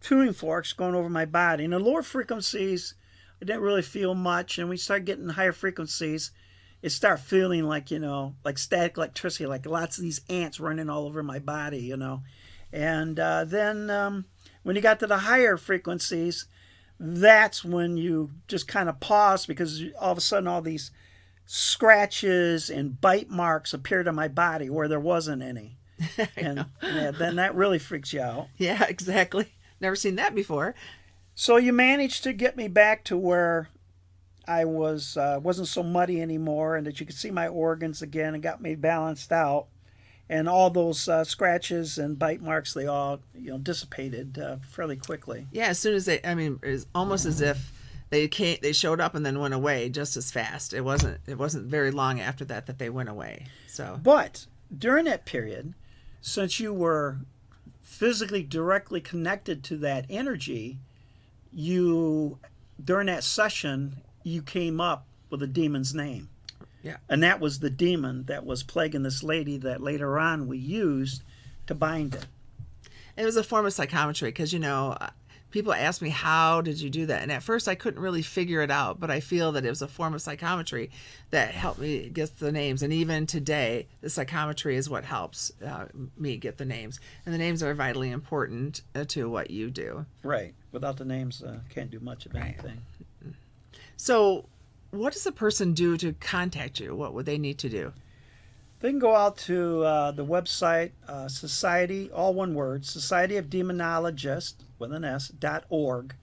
tuning 0.00 0.32
forks 0.32 0.72
going 0.72 0.94
over 0.94 1.08
my 1.08 1.24
body. 1.24 1.64
And 1.64 1.72
the 1.72 1.78
lower 1.78 2.02
frequencies, 2.02 2.94
I 3.40 3.44
didn't 3.44 3.62
really 3.62 3.82
feel 3.82 4.14
much. 4.14 4.58
And 4.58 4.68
we 4.68 4.76
start 4.76 5.04
getting 5.04 5.28
higher 5.28 5.52
frequencies, 5.52 6.30
it 6.82 6.90
start 6.90 7.20
feeling 7.20 7.64
like, 7.64 7.90
you 7.90 7.98
know, 7.98 8.34
like 8.44 8.58
static 8.58 8.96
electricity, 8.96 9.46
like 9.46 9.66
lots 9.66 9.98
of 9.98 10.02
these 10.02 10.22
ants 10.30 10.58
running 10.58 10.88
all 10.88 11.06
over 11.06 11.22
my 11.22 11.38
body, 11.38 11.80
you 11.80 11.96
know. 11.96 12.22
And 12.72 13.20
uh, 13.20 13.44
then 13.44 13.90
um, 13.90 14.24
when 14.62 14.76
you 14.76 14.82
got 14.82 15.00
to 15.00 15.06
the 15.06 15.18
higher 15.18 15.56
frequencies, 15.56 16.46
that's 17.02 17.64
when 17.64 17.96
you 17.96 18.30
just 18.46 18.68
kind 18.68 18.88
of 18.88 19.00
pause 19.00 19.46
because 19.46 19.82
all 19.98 20.12
of 20.12 20.18
a 20.18 20.20
sudden 20.20 20.46
all 20.46 20.60
these 20.60 20.90
scratches 21.46 22.68
and 22.68 23.00
bite 23.00 23.30
marks 23.30 23.72
appeared 23.72 24.06
on 24.06 24.14
my 24.14 24.28
body 24.28 24.68
where 24.68 24.86
there 24.86 25.00
wasn't 25.00 25.42
any. 25.42 25.78
and 26.36 26.66
yeah, 26.82 27.10
then 27.10 27.36
that 27.36 27.54
really 27.54 27.78
freaks 27.78 28.12
you 28.12 28.20
out. 28.20 28.48
Yeah, 28.58 28.84
exactly. 28.84 29.52
Never 29.80 29.96
seen 29.96 30.16
that 30.16 30.34
before. 30.34 30.74
So 31.34 31.56
you 31.56 31.72
managed 31.72 32.22
to 32.24 32.34
get 32.34 32.56
me 32.56 32.68
back 32.68 33.02
to 33.04 33.16
where 33.16 33.70
I 34.46 34.66
was 34.66 35.16
uh, 35.16 35.40
wasn't 35.42 35.68
so 35.68 35.82
muddy 35.82 36.20
anymore, 36.20 36.76
and 36.76 36.86
that 36.86 37.00
you 37.00 37.06
could 37.06 37.16
see 37.16 37.30
my 37.30 37.48
organs 37.48 38.02
again, 38.02 38.34
and 38.34 38.42
got 38.42 38.60
me 38.60 38.74
balanced 38.74 39.32
out. 39.32 39.66
And 40.30 40.48
all 40.48 40.70
those 40.70 41.08
uh, 41.08 41.24
scratches 41.24 41.98
and 41.98 42.16
bite 42.16 42.40
marks, 42.40 42.72
they 42.72 42.86
all 42.86 43.18
you 43.34 43.50
know 43.50 43.58
dissipated 43.58 44.38
uh, 44.38 44.56
fairly 44.62 44.96
quickly. 44.96 45.48
Yeah, 45.50 45.66
as 45.66 45.78
soon 45.80 45.94
as 45.94 46.04
they, 46.06 46.20
I 46.22 46.36
mean, 46.36 46.60
it's 46.62 46.86
almost 46.94 47.26
as 47.26 47.40
if 47.40 47.72
they 48.10 48.28
came, 48.28 48.58
they 48.62 48.72
showed 48.72 49.00
up 49.00 49.16
and 49.16 49.26
then 49.26 49.40
went 49.40 49.54
away 49.54 49.88
just 49.88 50.16
as 50.16 50.30
fast. 50.30 50.72
It 50.72 50.82
wasn't, 50.82 51.18
it 51.26 51.36
wasn't 51.36 51.66
very 51.66 51.90
long 51.90 52.20
after 52.20 52.44
that 52.44 52.66
that 52.66 52.78
they 52.78 52.88
went 52.88 53.08
away. 53.08 53.46
So, 53.66 53.98
but 54.00 54.46
during 54.76 55.06
that 55.06 55.24
period, 55.24 55.74
since 56.20 56.60
you 56.60 56.72
were 56.72 57.18
physically 57.82 58.44
directly 58.44 59.00
connected 59.00 59.64
to 59.64 59.76
that 59.78 60.06
energy, 60.08 60.78
you 61.52 62.38
during 62.82 63.08
that 63.08 63.24
session 63.24 63.96
you 64.22 64.42
came 64.42 64.80
up 64.80 65.06
with 65.28 65.42
a 65.42 65.46
demon's 65.48 65.92
name. 65.92 66.28
Yeah. 66.82 66.96
And 67.08 67.22
that 67.22 67.40
was 67.40 67.58
the 67.58 67.70
demon 67.70 68.24
that 68.24 68.46
was 68.46 68.62
plaguing 68.62 69.02
this 69.02 69.22
lady 69.22 69.58
that 69.58 69.82
later 69.82 70.18
on 70.18 70.46
we 70.46 70.58
used 70.58 71.22
to 71.66 71.74
bind 71.74 72.14
it. 72.14 72.26
It 73.16 73.24
was 73.24 73.36
a 73.36 73.44
form 73.44 73.66
of 73.66 73.72
psychometry 73.72 74.28
because 74.28 74.52
you 74.52 74.58
know 74.58 74.96
people 75.50 75.72
ask 75.72 76.00
me 76.00 76.08
how 76.08 76.60
did 76.60 76.80
you 76.80 76.88
do 76.88 77.06
that 77.06 77.22
and 77.22 77.32
at 77.32 77.42
first 77.42 77.68
i 77.68 77.74
couldn't 77.74 78.00
really 78.00 78.22
figure 78.22 78.62
it 78.62 78.70
out 78.70 79.00
but 79.00 79.10
i 79.10 79.20
feel 79.20 79.52
that 79.52 79.64
it 79.64 79.68
was 79.68 79.82
a 79.82 79.88
form 79.88 80.14
of 80.14 80.22
psychometry 80.22 80.90
that 81.30 81.52
helped 81.52 81.80
me 81.80 82.08
get 82.08 82.38
the 82.38 82.52
names 82.52 82.82
and 82.82 82.92
even 82.92 83.26
today 83.26 83.86
the 84.00 84.10
psychometry 84.10 84.76
is 84.76 84.88
what 84.88 85.04
helps 85.04 85.52
uh, 85.66 85.86
me 86.16 86.36
get 86.36 86.56
the 86.58 86.64
names 86.64 87.00
and 87.24 87.34
the 87.34 87.38
names 87.38 87.62
are 87.62 87.74
vitally 87.74 88.10
important 88.10 88.82
uh, 88.94 89.04
to 89.04 89.28
what 89.28 89.50
you 89.50 89.70
do 89.70 90.04
right 90.22 90.54
without 90.72 90.96
the 90.96 91.04
names 91.04 91.42
uh, 91.42 91.58
can't 91.68 91.90
do 91.90 92.00
much 92.00 92.26
of 92.26 92.34
anything 92.34 92.78
right. 93.24 93.34
so 93.96 94.46
what 94.90 95.12
does 95.12 95.26
a 95.26 95.32
person 95.32 95.72
do 95.72 95.96
to 95.96 96.12
contact 96.14 96.80
you 96.80 96.94
what 96.94 97.14
would 97.14 97.26
they 97.26 97.38
need 97.38 97.58
to 97.58 97.68
do 97.68 97.92
they 98.80 98.88
can 98.88 98.98
go 98.98 99.14
out 99.14 99.36
to 99.36 99.82
uh, 99.82 100.10
the 100.10 100.24
website 100.24 100.92
uh, 101.06 101.28
society 101.28 102.10
all 102.12 102.32
one 102.32 102.54
word 102.54 102.84
society 102.84 103.36
of 103.36 103.50
demonologists 103.50 104.54
with 104.80 104.92
an 104.92 105.04
S 105.04 105.28
dot 105.28 105.64
org, 105.68 106.14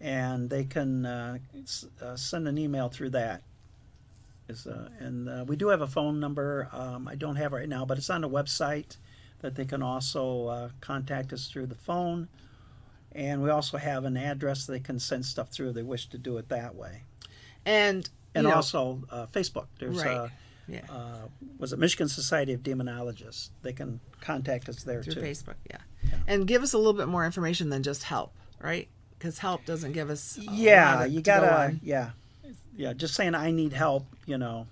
and 0.00 0.48
they 0.48 0.64
can 0.64 1.04
uh, 1.04 1.38
uh, 2.00 2.16
send 2.16 2.48
an 2.48 2.56
email 2.56 2.88
through 2.88 3.10
that. 3.10 3.42
Uh, 4.48 4.88
and 5.00 5.28
uh, 5.28 5.44
we 5.46 5.56
do 5.56 5.68
have 5.68 5.82
a 5.82 5.86
phone 5.86 6.18
number. 6.18 6.70
Um, 6.72 7.06
I 7.06 7.16
don't 7.16 7.36
have 7.36 7.52
it 7.52 7.56
right 7.56 7.68
now, 7.68 7.84
but 7.84 7.98
it's 7.98 8.08
on 8.08 8.22
the 8.22 8.30
website 8.30 8.96
that 9.40 9.56
they 9.56 9.66
can 9.66 9.82
also 9.82 10.70
contact 10.80 11.34
us 11.34 11.48
through 11.48 11.66
the 11.66 11.74
phone. 11.74 12.28
And 13.12 13.42
we 13.42 13.50
also 13.50 13.76
have 13.76 14.04
an 14.04 14.16
address 14.16 14.64
they 14.64 14.80
can 14.80 14.98
send 14.98 15.26
stuff 15.26 15.50
through 15.50 15.70
if 15.70 15.74
they 15.74 15.82
wish 15.82 16.08
to 16.08 16.18
do 16.18 16.38
it 16.38 16.48
that 16.48 16.74
way. 16.74 17.02
And 17.64 18.08
and 18.34 18.46
know, 18.46 18.54
also 18.54 19.02
uh, 19.10 19.26
Facebook. 19.26 19.66
There's 19.78 20.02
right. 20.02 20.30
Yeah. 20.68 20.82
uh, 20.90 21.28
was 21.58 21.72
it 21.72 21.78
Michigan 21.78 22.08
Society 22.08 22.52
of 22.52 22.62
Demonologists? 22.62 23.48
They 23.62 23.72
can 23.72 24.00
contact 24.20 24.68
us 24.68 24.84
there 24.84 25.02
Through 25.02 25.14
too. 25.14 25.20
Facebook, 25.22 25.54
yeah. 25.70 25.78
And 26.26 26.46
give 26.46 26.62
us 26.62 26.74
a 26.74 26.78
little 26.78 26.92
bit 26.92 27.08
more 27.08 27.24
information 27.24 27.70
than 27.70 27.82
just 27.82 28.02
help, 28.02 28.34
right? 28.60 28.86
Because 29.18 29.38
help 29.38 29.64
doesn't 29.64 29.92
give 29.92 30.10
us. 30.10 30.36
a 30.36 30.42
Yeah, 30.42 31.04
you 31.06 31.22
gotta. 31.22 31.64
on. 31.64 31.80
Yeah, 31.82 32.10
yeah. 32.76 32.92
Just 32.92 33.14
saying, 33.14 33.34
I 33.34 33.50
need 33.50 33.72
help. 33.72 34.06
You 34.26 34.36
know, 34.36 34.66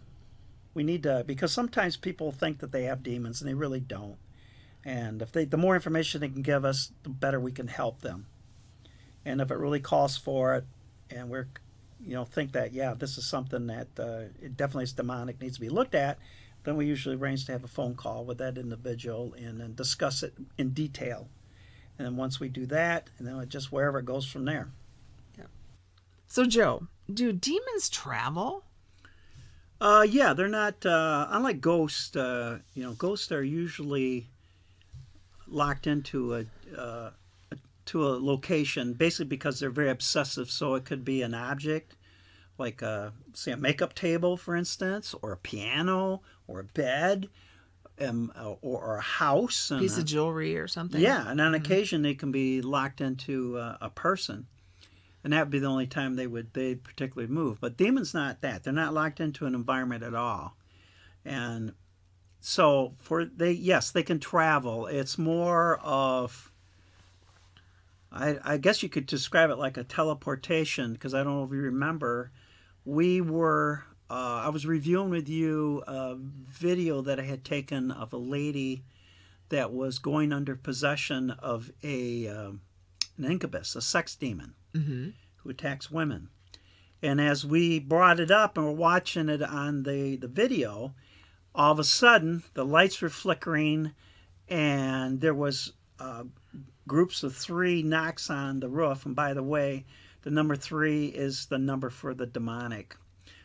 we 0.75 0.85
need 0.85 1.03
to 1.05 1.25
because 1.27 1.53
sometimes 1.53 1.97
people 1.97 2.31
think 2.31 2.59
that 2.59 2.73
they 2.73 2.85
have 2.85 3.03
demons 3.03 3.41
and 3.41 3.49
they 3.49 3.55
really 3.55 3.81
don't. 3.81 4.19
And 4.85 5.21
if 5.21 5.33
they, 5.33 5.45
the 5.45 5.57
more 5.57 5.75
information 5.75 6.21
they 6.21 6.29
can 6.29 6.43
give 6.43 6.65
us, 6.65 6.93
the 7.03 7.09
better 7.09 7.41
we 7.41 7.51
can 7.51 7.67
help 7.67 8.03
them. 8.03 8.27
And 9.25 9.41
if 9.41 9.51
it 9.51 9.57
really 9.57 9.81
calls 9.81 10.17
for 10.17 10.55
it, 10.55 10.65
and 11.11 11.29
we're, 11.29 11.49
you 12.01 12.15
know, 12.15 12.25
think 12.25 12.53
that 12.53 12.73
yeah, 12.73 12.95
this 12.95 13.19
is 13.19 13.27
something 13.27 13.67
that 13.67 13.89
uh, 13.99 14.29
it 14.43 14.57
definitely 14.57 14.85
is 14.85 14.93
demonic, 14.93 15.41
needs 15.41 15.57
to 15.57 15.61
be 15.61 15.69
looked 15.69 15.95
at, 15.95 16.19
then 16.65 16.77
we 16.77 16.87
usually 16.87 17.17
arrange 17.17 17.47
to 17.47 17.53
have 17.53 17.65
a 17.65 17.69
phone 17.69 17.95
call 17.95 18.25
with 18.25 18.39
that 18.39 18.59
individual 18.59 19.35
and 19.39 19.61
then 19.61 19.75
discuss 19.75 20.23
it 20.23 20.35
in 20.59 20.71
detail. 20.71 21.29
And 21.99 22.07
then 22.07 22.17
once 22.17 22.41
we 22.41 22.49
do 22.49 22.67
that, 22.67 23.09
and 23.19 23.27
then 23.27 23.37
it 23.37 23.49
just 23.49 23.73
wherever 23.73 23.99
it 24.01 24.05
goes 24.05 24.27
from 24.27 24.45
there. 24.45 24.69
yeah 25.39 25.45
So, 26.27 26.45
Joe, 26.45 26.89
do 27.13 27.33
demons 27.33 27.89
travel? 27.89 28.65
Uh, 29.81 30.07
yeah, 30.09 30.33
they're 30.33 30.49
not. 30.49 30.85
Uh, 30.85 31.29
unlike 31.31 31.61
ghosts, 31.61 32.17
uh, 32.17 32.59
you 32.75 32.83
know, 32.83 32.93
ghosts 32.93 33.31
are 33.31 33.45
usually 33.45 34.29
locked 35.47 35.87
into 35.87 36.35
a, 36.35 36.45
uh, 36.77 37.11
to 37.87 38.07
a 38.07 38.19
location, 38.19 38.93
basically 38.93 39.27
because 39.27 39.61
they're 39.61 39.71
very 39.71 39.91
obsessive. 39.91 40.51
So 40.51 40.75
it 40.75 40.85
could 40.85 41.05
be 41.05 41.23
an 41.23 41.35
object, 41.35 41.97
like 42.59 42.83
a 42.83 43.13
say 43.33 43.53
a 43.53 43.57
makeup 43.57 43.95
table, 43.95 44.37
for 44.37 44.55
instance, 44.57 45.15
or 45.23 45.33
a 45.33 45.37
piano, 45.37 46.23
or 46.47 46.61
a 46.61 46.65
bed, 46.65 47.29
um, 48.01 48.33
or, 48.39 48.59
or 48.63 48.97
a 48.97 49.03
house, 49.03 49.71
and 49.71 49.81
Piece 49.81 49.97
a- 49.97 50.01
of 50.01 50.07
jewelry 50.07 50.57
or 50.57 50.69
something? 50.69 51.01
yeah, 51.01 51.31
and 51.31 51.41
on 51.41 51.55
occasion 51.55 52.03
they 52.03 52.15
can 52.15 52.31
be 52.33 52.61
locked 52.61 53.01
into 53.01 53.57
uh, 53.59 53.79
a 53.81 53.91
person, 53.91 54.47
and 55.25 55.33
that 55.33 55.41
would 55.41 55.51
be 55.51 55.59
the 55.59 55.67
only 55.67 55.87
time 55.87 56.17
they 56.17 56.27
would 56.27 56.53
they 56.55 56.75
particularly 56.75 57.33
move. 57.33 57.61
But 57.61 57.77
demons 57.77 58.13
not 58.15 58.41
that; 58.43 58.65
they're 58.65 58.73
not 58.73 58.95
locked 58.95 59.21
into 59.21 59.47
an 59.47 59.55
environment 59.55 60.03
at 60.03 60.15
all, 60.15 60.57
and 61.25 61.73
so 62.41 62.95
for 62.99 63.25
they 63.25 63.53
yes 63.53 63.91
they 63.91 64.03
can 64.03 64.19
travel. 64.21 64.87
It's 64.87 65.17
more 65.19 65.79
of 65.79 66.53
I, 68.17 68.55
I 68.55 68.57
guess 68.57 68.83
you 68.83 68.89
could 68.89 69.07
describe 69.07 69.51
it 69.51 69.57
like 69.57 69.77
a 69.77 69.85
teleportation 69.85 70.93
because 70.93 71.15
I 71.15 71.23
don't 71.23 71.35
know 71.35 71.45
if 71.45 71.51
you 71.51 71.61
remember, 71.63 72.31
we 72.85 73.21
were 73.21 73.85
uh, 74.09 74.43
I 74.45 74.49
was 74.51 74.65
reviewing 74.67 75.11
with 75.11 75.29
you 75.29 75.83
a 75.87 76.17
video 76.17 77.03
that 77.03 77.19
I 77.19 77.25
had 77.25 77.45
taken 77.45 77.91
of 77.91 78.13
a 78.13 78.19
lady 78.19 78.85
that 79.49 79.73
was 79.73 79.99
going 79.99 80.33
under 80.33 80.55
possession 80.57 81.31
of 81.31 81.71
a 81.83 82.29
um, 82.29 82.61
an 83.19 83.25
incubus, 83.25 83.75
a 83.77 83.83
sex 83.83 84.15
demon 84.15 84.55
Mm-hmm. 84.75 85.09
who 85.37 85.49
attacks 85.51 85.91
women. 85.91 86.29
And 87.03 87.19
as 87.21 87.47
we 87.47 87.79
brought 87.79 88.21
it 88.21 88.31
up 88.31 88.57
and 88.59 88.67
we're 88.67 88.73
watching 88.73 89.31
it 89.31 89.43
on 89.43 89.85
the, 89.85 90.17
the 90.17 90.29
video, 90.29 90.95
all 91.55 91.73
of 91.73 91.79
a 91.79 91.85
sudden 91.85 92.43
the 92.53 92.65
lights 92.65 93.01
were 93.01 93.09
flickering 93.09 93.93
and 94.49 95.21
there 95.23 95.35
was 95.35 95.73
uh, 95.99 96.25
groups 96.87 97.23
of 97.23 97.35
three 97.35 97.83
knocks 97.83 98.31
on 98.31 98.61
the 98.61 98.69
roof. 98.69 99.07
And 99.07 99.15
by 99.15 99.35
the 99.35 99.43
way, 99.43 99.85
the 100.23 100.31
number 100.31 100.57
three 100.57 101.07
is 101.07 101.47
the 101.47 101.59
number 101.59 101.91
for 101.91 102.15
the 102.15 102.27
demonic. 102.27 102.97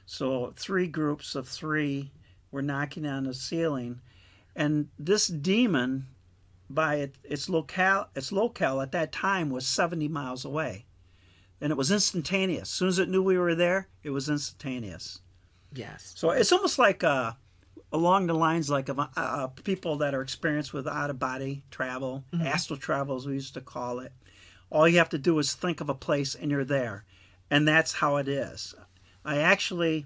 So 0.05 0.53
three 0.55 0.87
groups 0.87 1.35
of 1.35 1.47
three 1.47 2.11
were 2.51 2.61
knocking 2.61 3.05
on 3.05 3.23
the 3.23 3.33
ceiling. 3.33 4.01
And 4.55 4.89
this 4.99 5.27
demon, 5.27 6.07
by 6.69 7.11
its 7.23 7.49
locale, 7.49 8.09
its 8.15 8.31
locale 8.31 8.81
at 8.81 8.91
that 8.91 9.11
time 9.11 9.49
was 9.49 9.65
70 9.67 10.07
miles 10.07 10.43
away 10.43 10.85
and 11.61 11.71
it 11.71 11.77
was 11.77 11.91
instantaneous. 11.91 12.63
As 12.63 12.69
soon 12.69 12.87
as 12.87 12.99
it 12.99 13.07
knew 13.07 13.21
we 13.21 13.37
were 13.37 13.55
there, 13.55 13.87
it 14.03 14.09
was 14.09 14.27
instantaneous. 14.27 15.21
Yes. 15.71 16.13
So 16.15 16.31
it's 16.31 16.51
almost 16.51 16.79
like 16.79 17.03
uh, 17.03 17.33
along 17.91 18.27
the 18.27 18.33
lines 18.33 18.69
like 18.69 18.89
of 18.89 18.99
uh, 18.99 19.07
uh, 19.15 19.47
people 19.47 19.97
that 19.97 20.13
are 20.15 20.21
experienced 20.21 20.73
with 20.73 20.87
out 20.87 21.09
of 21.09 21.19
body 21.19 21.63
travel, 21.69 22.23
astral 22.41 22.77
travel 22.77 23.15
as 23.15 23.25
we 23.25 23.33
used 23.33 23.53
to 23.53 23.61
call 23.61 23.99
it. 23.99 24.13
All 24.69 24.87
you 24.87 24.97
have 24.99 25.09
to 25.09 25.17
do 25.17 25.37
is 25.39 25.53
think 25.53 25.81
of 25.81 25.89
a 25.89 25.93
place 25.93 26.33
and 26.33 26.49
you're 26.49 26.63
there, 26.63 27.03
and 27.49 27.67
that's 27.67 27.93
how 27.93 28.15
it 28.15 28.27
is. 28.27 28.73
I 29.25 29.37
actually 29.39 30.05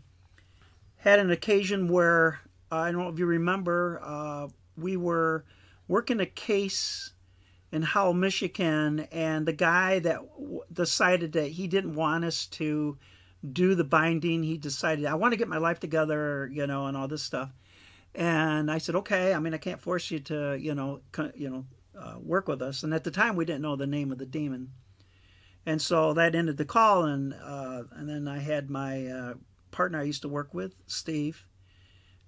had 0.98 1.20
an 1.20 1.30
occasion 1.30 1.88
where 1.88 2.40
I 2.72 2.92
don't 2.92 3.02
know 3.02 3.10
if 3.10 3.20
you 3.20 3.26
remember, 3.26 4.00
uh, 4.04 4.48
we 4.76 4.98
were 4.98 5.46
working 5.88 6.20
a 6.20 6.26
case 6.26 7.14
in 7.72 7.84
Howell, 7.84 8.14
Michigan, 8.14 9.08
and 9.12 9.46
the 9.46 9.54
guy 9.54 10.00
that 10.00 10.22
w- 10.38 10.62
decided 10.72 11.34
that 11.34 11.52
he 11.52 11.68
didn't 11.68 11.96
want 11.96 12.26
us 12.26 12.46
to 12.48 12.98
do 13.54 13.76
the 13.76 13.84
binding, 13.84 14.44
he 14.44 14.58
decided, 14.58 15.06
I 15.06 15.16
want 15.16 15.34
to 15.34 15.38
get 15.38 15.48
my 15.48 15.58
life 15.58 15.80
together, 15.80 16.50
you 16.52 16.66
know, 16.66 16.88
and 16.88 16.98
all 16.98 17.08
this 17.08 17.22
stuff. 17.24 17.52
And 18.16 18.72
I 18.72 18.78
said, 18.78 18.96
okay. 18.96 19.34
I 19.34 19.40
mean, 19.40 19.54
I 19.54 19.58
can't 19.58 19.82
force 19.82 20.10
you 20.10 20.20
to, 20.22 20.58
you 20.60 20.74
know, 20.74 21.02
you 21.36 21.50
know, 21.50 21.66
uh, 22.00 22.16
work 22.20 22.48
with 22.48 22.62
us. 22.62 22.84
And 22.84 22.94
at 22.94 23.04
the 23.04 23.12
time, 23.12 23.36
we 23.36 23.46
didn't 23.46 23.62
know 23.62 23.76
the 23.76 23.88
name 23.88 24.12
of 24.12 24.18
the 24.18 24.26
demon. 24.26 24.72
And 25.66 25.82
so 25.82 26.14
that 26.14 26.36
ended 26.36 26.58
the 26.58 26.66
call. 26.66 27.04
And 27.06 27.34
uh, 27.34 27.84
and 27.92 28.08
then 28.08 28.28
I 28.28 28.40
had 28.40 28.70
my 28.70 29.08
uh, 29.08 29.34
partner 29.72 30.00
I 30.00 30.04
used 30.04 30.22
to 30.22 30.30
work 30.30 30.54
with, 30.54 30.76
Steve, 30.88 31.46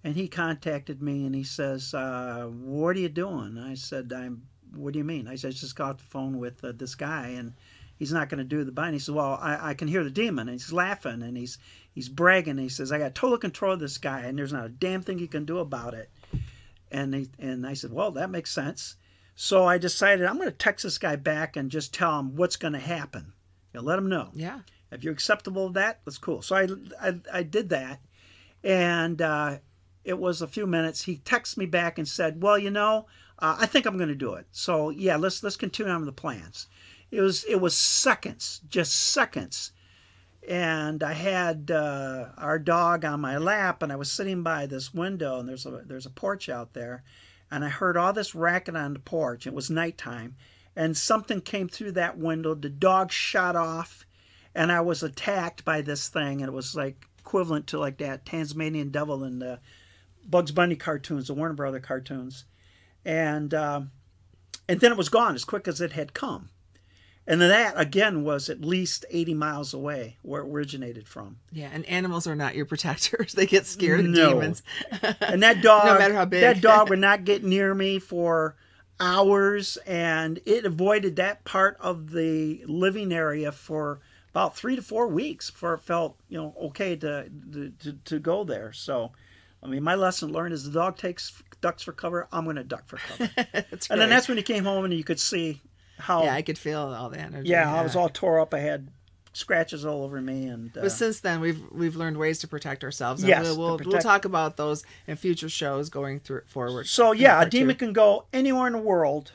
and 0.04 0.16
he 0.16 0.28
contacted 0.28 1.02
me 1.02 1.26
and 1.26 1.36
he 1.36 1.44
says, 1.44 1.94
uh, 1.94 2.48
"What 2.52 2.96
are 2.96 3.00
you 3.00 3.10
doing?" 3.10 3.58
I 3.58 3.76
said, 3.76 4.12
"I'm." 4.12 4.48
What 4.76 4.92
do 4.92 5.00
you 5.00 5.06
mean? 5.06 5.28
I 5.28 5.36
said, 5.36 5.50
"I 5.50 5.52
just 5.52 5.76
got 5.76 5.92
off 5.92 5.98
the 6.00 6.04
phone 6.04 6.40
with 6.40 6.64
uh, 6.64 6.74
this 6.76 6.96
guy 6.96 7.30
and." 7.30 7.54
He's 7.98 8.14
not 8.14 8.30
going 8.30 8.38
to 8.38 8.44
do 8.44 8.64
the 8.64 8.72
binding. 8.72 8.94
He 8.94 9.00
says, 9.00 9.16
"Well, 9.16 9.40
I, 9.42 9.70
I 9.70 9.74
can 9.74 9.88
hear 9.88 10.04
the 10.04 10.10
demon." 10.12 10.48
And 10.48 10.56
he's 10.56 10.72
laughing 10.72 11.22
and 11.22 11.36
he's 11.36 11.58
he's 11.92 12.10
bragging. 12.10 12.52
And 12.52 12.60
he 12.60 12.70
says, 12.70 12.92
"I 12.92 13.00
got 13.00 13.16
total 13.16 13.38
control 13.38 13.74
of 13.74 13.80
this 13.80 13.98
guy, 13.98 14.22
and 14.22 14.38
there's 14.38 14.54
not 14.54 14.66
a 14.66 14.70
damn 14.70 15.02
thing 15.02 15.18
he 15.18 15.28
can 15.28 15.46
do 15.46 15.60
about 15.60 15.94
it." 15.94 16.10
And 16.92 17.14
he, 17.14 17.30
and 17.40 17.66
I 17.66 17.74
said, 17.74 17.92
"Well, 17.92 18.12
that 18.12 18.30
makes 18.30 18.52
sense." 18.52 18.96
So 19.36 19.66
I 19.66 19.78
decided 19.78 20.26
I'm 20.26 20.38
going 20.38 20.50
to 20.50 20.56
text 20.56 20.84
this 20.84 20.98
guy 20.98 21.16
back 21.16 21.56
and 21.56 21.70
just 21.70 21.94
tell 21.94 22.20
him 22.20 22.36
what's 22.36 22.56
going 22.56 22.74
to 22.74 22.80
happen. 22.80 23.34
You 23.74 23.80
know, 23.80 23.86
let 23.86 24.00
him 24.00 24.10
know. 24.10 24.30
Yeah. 24.34 24.62
If 24.92 25.04
you're 25.04 25.14
acceptable 25.14 25.68
of 25.68 25.74
that, 25.74 26.00
that's 26.06 26.18
cool. 26.18 26.42
So 26.42 26.56
I, 26.56 26.68
I, 27.02 27.20
I 27.32 27.44
did 27.44 27.70
that, 27.70 28.00
and 28.64 29.22
uh, 29.22 29.58
it 30.04 30.18
was 30.18 30.42
a 30.42 30.48
few 30.48 30.66
minutes. 30.66 31.04
He 31.04 31.18
texted 31.18 31.58
me 31.58 31.66
back 31.66 31.98
and 31.98 32.08
said, 32.08 32.42
"Well, 32.42 32.58
you 32.58 32.72
know, 32.72 33.08
uh, 33.40 33.58
I 33.60 33.66
think 33.66 33.86
I'm 33.86 33.98
going 33.98 34.10
to 34.10 34.16
do 34.16 34.34
it. 34.36 34.48
So 34.52 34.90
yeah, 34.90 35.18
let's 35.18 35.44
let's 35.44 35.58
continue 35.58 35.92
on 35.92 36.02
with 36.02 36.08
the 36.08 36.22
plans." 36.22 36.68
It 37.10 37.22
was 37.22 37.44
it 37.46 37.62
was 37.62 37.76
seconds, 37.76 38.62
just 38.68 38.94
seconds, 38.94 39.72
and 40.48 41.04
I 41.04 41.14
had 41.14 41.72
uh, 41.72 42.30
our 42.38 42.60
dog 42.60 43.06
on 43.06 43.22
my 43.22 43.38
lap, 43.38 43.82
and 43.82 43.92
I 43.92 43.96
was 43.96 44.12
sitting 44.12 44.44
by 44.44 44.66
this 44.66 44.94
window, 44.94 45.40
and 45.40 45.48
there's 45.48 45.66
a 45.66 45.84
there's 45.86 46.06
a 46.06 46.12
porch 46.12 46.50
out 46.50 46.74
there, 46.74 47.04
and 47.50 47.64
I 47.64 47.70
heard 47.70 47.96
all 47.96 48.14
this 48.14 48.36
racket 48.36 48.76
on 48.76 48.94
the 48.94 49.00
porch. 49.00 49.48
It 49.48 49.54
was 49.54 49.70
nighttime, 49.70 50.36
and 50.76 50.98
something 50.98 51.42
came 51.42 51.70
through 51.70 51.94
that 51.94 52.18
window. 52.18 52.54
The 52.54 52.70
dog 52.70 53.12
shot 53.12 53.56
off, 53.56 54.06
and 54.54 54.72
I 54.72 54.82
was 54.82 55.02
attacked 55.02 55.64
by 55.64 55.82
this 55.82 56.10
thing, 56.10 56.42
and 56.42 56.50
it 56.50 56.56
was 56.56 56.76
like 56.76 57.08
equivalent 57.20 57.68
to 57.68 57.80
like 57.80 57.98
that 58.00 58.26
Tasmanian 58.26 58.90
devil 58.90 59.24
in 59.24 59.40
the 59.40 59.60
Bugs 60.26 60.52
Bunny 60.52 60.76
cartoons, 60.76 61.28
the 61.28 61.34
Warner 61.34 61.54
Brother 61.54 61.80
cartoons, 61.80 62.44
and 63.06 63.54
um, 63.54 63.92
and 64.68 64.82
then 64.82 64.92
it 64.92 64.98
was 64.98 65.08
gone 65.08 65.36
as 65.36 65.46
quick 65.46 65.70
as 65.70 65.80
it 65.80 65.94
had 65.94 66.14
come. 66.14 66.50
And 67.30 67.42
that 67.42 67.74
again 67.76 68.24
was 68.24 68.50
at 68.50 68.62
least 68.62 69.06
80 69.10 69.34
miles 69.34 69.74
away 69.74 70.18
where 70.22 70.42
it 70.42 70.48
originated 70.48 71.08
from. 71.08 71.40
Yeah. 71.52 71.70
And 71.74 71.86
animals 71.86 72.26
are 72.26 72.36
not 72.36 72.56
your 72.56 72.66
protectors. 72.66 73.34
They 73.38 73.46
get 73.46 73.66
scared 73.66 74.00
of 74.00 74.06
No. 74.08 74.30
demons. 74.34 74.64
And 75.20 75.44
that 75.44 75.62
dog, 75.62 76.00
matter 76.00 76.14
how 76.14 76.26
big. 76.26 76.42
that 76.42 76.62
dog 76.62 76.90
would 76.90 77.00
not 77.10 77.26
get 77.26 77.44
near 77.44 77.76
me 77.76 78.00
for 78.00 78.56
hours, 79.00 79.78
and 79.86 80.40
it 80.46 80.66
avoided 80.66 81.18
that 81.18 81.44
part 81.44 81.78
of 81.80 82.12
the 82.12 82.64
living 82.66 83.12
area 83.12 83.52
for 83.52 84.00
about 84.32 84.56
three 84.56 84.76
to 84.76 84.82
four 84.82 85.08
weeks 85.08 85.52
before 85.52 85.76
it 85.76 85.82
felt, 85.82 86.18
you 86.30 86.38
know, 86.38 86.56
okay 86.62 86.96
to 86.96 87.30
to, 87.80 87.94
to, 88.06 88.20
go 88.20 88.44
there. 88.44 88.72
So, 88.72 89.12
I 89.62 89.68
mean, 89.68 89.84
my 89.84 89.96
lesson 89.96 90.32
learned 90.32 90.54
is 90.54 90.64
the 90.64 90.72
dog 90.72 90.98
takes 90.98 91.42
ducks 91.62 91.84
for 91.84 91.92
cover. 91.92 92.28
I'm 92.32 92.44
going 92.46 92.56
to 92.56 92.64
duck 92.64 92.88
for 92.88 92.98
cover. 92.98 93.30
and 93.90 94.02
then 94.02 94.10
that's 94.10 94.28
when 94.28 94.38
he 94.38 94.44
came 94.44 94.64
home 94.64 94.86
and 94.86 94.94
you 94.94 95.04
could 95.04 95.20
see 95.20 95.62
how. 95.98 96.24
yeah, 96.24 96.34
I 96.34 96.42
could 96.42 96.58
feel 96.58 96.80
all 96.80 97.10
the 97.10 97.20
energy. 97.20 97.50
yeah, 97.50 97.74
I 97.74 97.82
was 97.84 97.96
all 97.96 98.10
tore 98.10 98.40
up. 98.40 98.54
I 98.54 98.60
had 98.60 98.90
scratches 99.34 99.86
all 99.86 100.04
over 100.04 100.20
me, 100.20 100.48
and 100.48 100.76
uh, 100.78 100.82
But 100.82 100.92
since 100.92 101.20
then, 101.20 101.40
we've 101.42 101.62
we've 101.72 101.96
learned 101.96 102.18
ways 102.18 102.40
to 102.40 102.48
protect 102.48 102.84
ourselves. 102.84 103.22
And 103.22 103.30
Yes, 103.30 103.44
we'll 103.44 103.58
we'll, 103.58 103.80
we'll 103.86 104.02
talk 104.02 104.26
about 104.26 104.58
those 104.58 104.84
in 105.06 105.16
future 105.16 105.50
shows 105.50 105.90
going 105.90 106.20
through 106.20 106.42
forward. 106.48 106.88
So 106.88 107.12
yeah, 107.12 107.34
a 107.34 107.38
part 107.40 107.52
two. 107.52 107.60
demon 107.60 107.76
can 107.76 107.94
go 107.94 108.26
anywhere 108.34 108.68
in 108.68 108.74
the 108.74 108.80
world. 108.80 109.34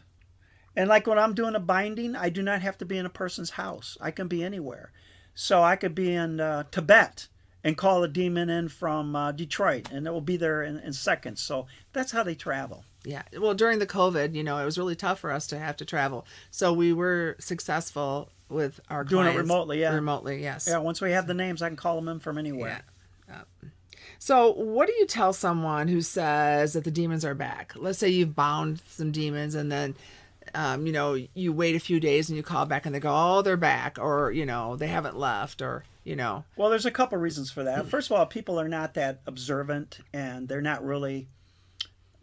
And 0.75 0.89
like 0.89 1.07
when 1.07 1.19
I'm 1.19 1.35
doing 1.35 1.55
a 1.55 1.61
binding, 1.61 2.17
I 2.17 2.31
do 2.31 2.43
not 2.43 2.63
have 2.63 2.79
to 2.79 2.87
be 2.87 2.97
in 2.97 3.05
a 3.07 3.11
person's 3.11 3.51
house. 3.51 3.99
I 4.01 4.11
can 4.11 4.27
be 4.27 4.43
anywhere. 4.43 4.91
So 5.35 5.63
I 5.63 5.77
could 5.77 5.95
be 5.95 6.13
in 6.15 6.41
uh, 6.41 6.65
Tibet 6.71 7.29
and 7.63 7.77
call 7.77 8.03
a 8.03 8.09
demon 8.09 8.49
in 8.51 8.69
from 8.69 9.15
uh, 9.15 9.33
Detroit, 9.33 9.91
and 9.93 10.07
it 10.07 10.11
will 10.11 10.21
be 10.21 10.37
there 10.37 10.63
in, 10.63 10.79
in 10.79 10.93
seconds. 10.93 11.41
So 11.43 11.67
that's 11.93 12.13
how 12.13 12.23
they 12.23 12.35
travel. 12.35 12.85
Yeah. 13.05 13.23
Well, 13.39 13.55
during 13.55 13.79
the 13.79 13.87
COVID, 13.87 14.35
you 14.35 14.45
know, 14.45 14.59
it 14.59 14.65
was 14.65 14.79
really 14.79 14.97
tough 14.97 15.19
for 15.19 15.33
us 15.33 15.47
to 15.49 15.59
have 15.59 15.77
to 15.79 15.85
travel. 15.85 16.27
So 16.51 16.73
we 16.73 16.93
were 16.93 17.37
successful 17.41 18.31
with 18.49 18.81
our 18.91 19.03
Doing 19.05 19.27
it 19.27 19.37
remotely, 19.37 19.81
yeah. 19.81 19.95
Remotely, 19.95 20.43
yes. 20.43 20.69
Yeah, 20.69 20.79
once 20.79 21.01
we 21.01 21.13
have 21.13 21.27
the 21.27 21.35
names, 21.35 21.63
I 21.63 21.69
can 21.69 21.77
call 21.77 21.97
them 21.97 22.09
in 22.09 22.21
from 22.21 22.39
anywhere. 22.39 22.83
Yeah. 23.29 23.43
So, 24.19 24.53
what 24.53 24.87
do 24.87 24.93
you 24.93 25.07
tell 25.07 25.33
someone 25.33 25.89
who 25.89 26.01
says 26.01 26.75
that 26.75 26.85
the 26.85 26.93
demons 26.93 27.25
are 27.25 27.35
back? 27.35 27.73
Let's 27.75 27.99
say 27.99 28.09
you've 28.09 28.37
bound 28.37 28.81
some 28.87 29.11
demons 29.11 29.57
and 29.57 29.73
then, 29.73 29.97
um, 30.55 30.87
you 30.87 30.93
know, 30.93 31.19
you 31.35 31.53
wait 31.53 31.75
a 31.75 31.81
few 31.81 31.99
days 31.99 32.29
and 32.29 32.37
you 32.37 32.43
call 32.45 32.65
back 32.67 32.87
and 32.87 32.95
they 32.95 33.01
go, 33.01 33.13
oh, 33.13 33.43
they're 33.43 33.57
back, 33.57 33.99
or, 33.99 34.31
you 34.31 34.47
know, 34.47 34.77
they 34.77 34.87
haven't 34.87 35.19
left, 35.19 35.61
or, 35.61 35.85
you 36.05 36.15
know. 36.15 36.45
Well, 36.55 36.71
there's 36.71 36.87
a 36.87 36.93
couple 36.93 37.19
reasons 37.19 37.51
for 37.51 37.65
that. 37.65 37.89
First 37.89 38.13
of 38.13 38.17
all, 38.17 38.25
people 38.27 38.61
are 38.61 38.69
not 38.69 38.95
that 38.95 39.23
observant 39.27 39.99
and 40.13 40.49
they're 40.49 40.61
not 40.61 40.85
really, 40.85 41.27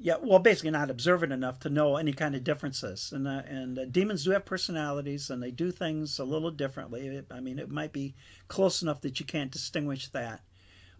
yeah, 0.01 0.15
well, 0.21 0.39
basically 0.39 0.71
not 0.71 0.89
observant 0.89 1.33
enough 1.33 1.59
to 1.59 1.69
know 1.69 1.97
any 1.97 2.13
kind 2.13 2.33
of 2.33 2.45
differences. 2.45 3.11
And 3.11 3.27
uh, 3.27 3.41
and 3.45 3.77
uh, 3.77 3.85
demons 3.85 4.23
do 4.23 4.31
have 4.31 4.45
personalities 4.45 5.29
and 5.29 5.43
they 5.43 5.51
do 5.51 5.71
things 5.71 6.17
a 6.19 6.23
little 6.23 6.51
differently. 6.51 7.21
I 7.29 7.41
mean, 7.41 7.59
it 7.59 7.69
might 7.69 7.91
be 7.91 8.15
close 8.47 8.81
enough 8.81 9.01
that 9.01 9.19
you 9.19 9.25
can't 9.25 9.51
distinguish 9.51 10.07
that. 10.09 10.41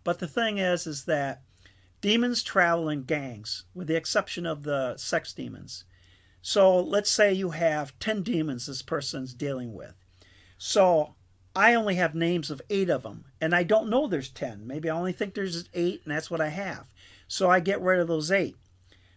But 0.04 0.20
the 0.20 0.28
thing 0.28 0.58
is, 0.58 0.86
is 0.86 1.06
that 1.06 1.44
demons 2.02 2.44
travel 2.44 2.90
in 2.90 3.04
gangs, 3.04 3.64
with 3.74 3.88
the 3.88 3.96
exception 3.96 4.46
of 4.46 4.64
the 4.64 4.98
sex 4.98 5.32
demons. 5.32 5.86
So 6.42 6.78
let's 6.80 7.10
say 7.10 7.32
you 7.34 7.52
have 7.52 7.98
10 8.00 8.24
demons 8.24 8.66
this 8.66 8.82
person's 8.82 9.34
dealing 9.34 9.74
with. 9.74 9.94
So 10.58 11.16
I 11.56 11.74
only 11.74 11.96
have 11.96 12.16
names 12.16 12.52
of 12.52 12.62
eight 12.70 12.90
of 12.90 13.04
them, 13.04 13.26
and 13.40 13.56
I 13.56 13.64
don't 13.64 13.90
know 13.90 14.08
there's 14.08 14.30
10. 14.30 14.68
Maybe 14.68 14.90
I 14.90 14.96
only 14.96 15.14
think 15.14 15.34
there's 15.34 15.70
eight, 15.74 16.02
and 16.04 16.14
that's 16.14 16.32
what 16.32 16.42
I 16.42 16.50
have. 16.50 16.88
So 17.28 17.50
I 17.50 17.60
get 17.60 17.82
rid 17.82 18.00
of 18.00 18.08
those 18.08 18.32
eight. 18.32 18.56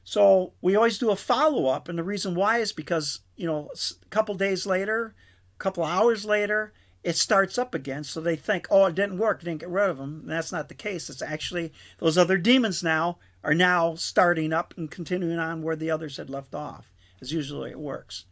So 0.04 0.52
we 0.60 0.74
always 0.74 0.98
do 0.98 1.10
a 1.10 1.16
follow 1.16 1.66
up, 1.66 1.88
and 1.88 1.98
the 1.98 2.02
reason 2.02 2.34
why 2.34 2.58
is 2.58 2.72
because, 2.72 3.20
you 3.36 3.46
know, 3.46 3.70
a 3.74 4.08
couple 4.08 4.34
days 4.34 4.66
later, 4.66 5.14
a 5.54 5.58
couple 5.58 5.84
hours 5.84 6.24
later, 6.24 6.72
it 7.04 7.16
starts 7.16 7.58
up 7.58 7.74
again. 7.74 8.04
So 8.04 8.20
they 8.20 8.36
think, 8.36 8.66
oh, 8.70 8.86
it 8.86 8.94
didn't 8.94 9.18
work, 9.18 9.40
didn't 9.40 9.60
get 9.60 9.68
rid 9.68 9.90
of 9.90 9.98
them. 9.98 10.20
And 10.22 10.30
that's 10.30 10.52
not 10.52 10.68
the 10.68 10.74
case. 10.74 11.10
It's 11.10 11.22
actually 11.22 11.72
those 11.98 12.18
other 12.18 12.38
demons 12.38 12.82
now 12.82 13.18
are 13.44 13.54
now 13.54 13.94
starting 13.94 14.52
up 14.52 14.74
and 14.76 14.90
continuing 14.90 15.38
on 15.38 15.62
where 15.62 15.76
the 15.76 15.90
others 15.90 16.16
had 16.16 16.30
left 16.30 16.54
off, 16.54 16.92
as 17.20 17.32
usually 17.32 17.70
it 17.70 17.78
works. 17.78 18.26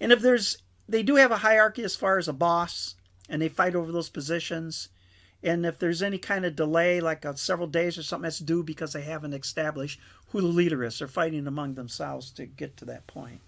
And 0.00 0.12
if 0.12 0.20
there's, 0.20 0.58
they 0.88 1.02
do 1.02 1.16
have 1.16 1.32
a 1.32 1.38
hierarchy 1.38 1.82
as 1.82 1.96
far 1.96 2.18
as 2.18 2.28
a 2.28 2.32
boss, 2.32 2.94
and 3.28 3.40
they 3.40 3.48
fight 3.48 3.74
over 3.74 3.90
those 3.90 4.10
positions. 4.10 4.90
And 5.44 5.66
if 5.66 5.78
there's 5.78 6.02
any 6.02 6.18
kind 6.18 6.46
of 6.46 6.56
delay, 6.56 7.00
like 7.00 7.26
uh, 7.26 7.34
several 7.34 7.68
days 7.68 7.98
or 7.98 8.02
something, 8.02 8.22
that's 8.24 8.38
due 8.38 8.62
because 8.62 8.94
they 8.94 9.02
haven't 9.02 9.34
established 9.34 10.00
who 10.30 10.40
the 10.40 10.46
leader 10.46 10.82
is. 10.82 10.98
They're 10.98 11.06
fighting 11.06 11.46
among 11.46 11.74
themselves 11.74 12.30
to 12.32 12.46
get 12.46 12.76
to 12.78 12.84
that 12.86 13.06
point. 13.06 13.40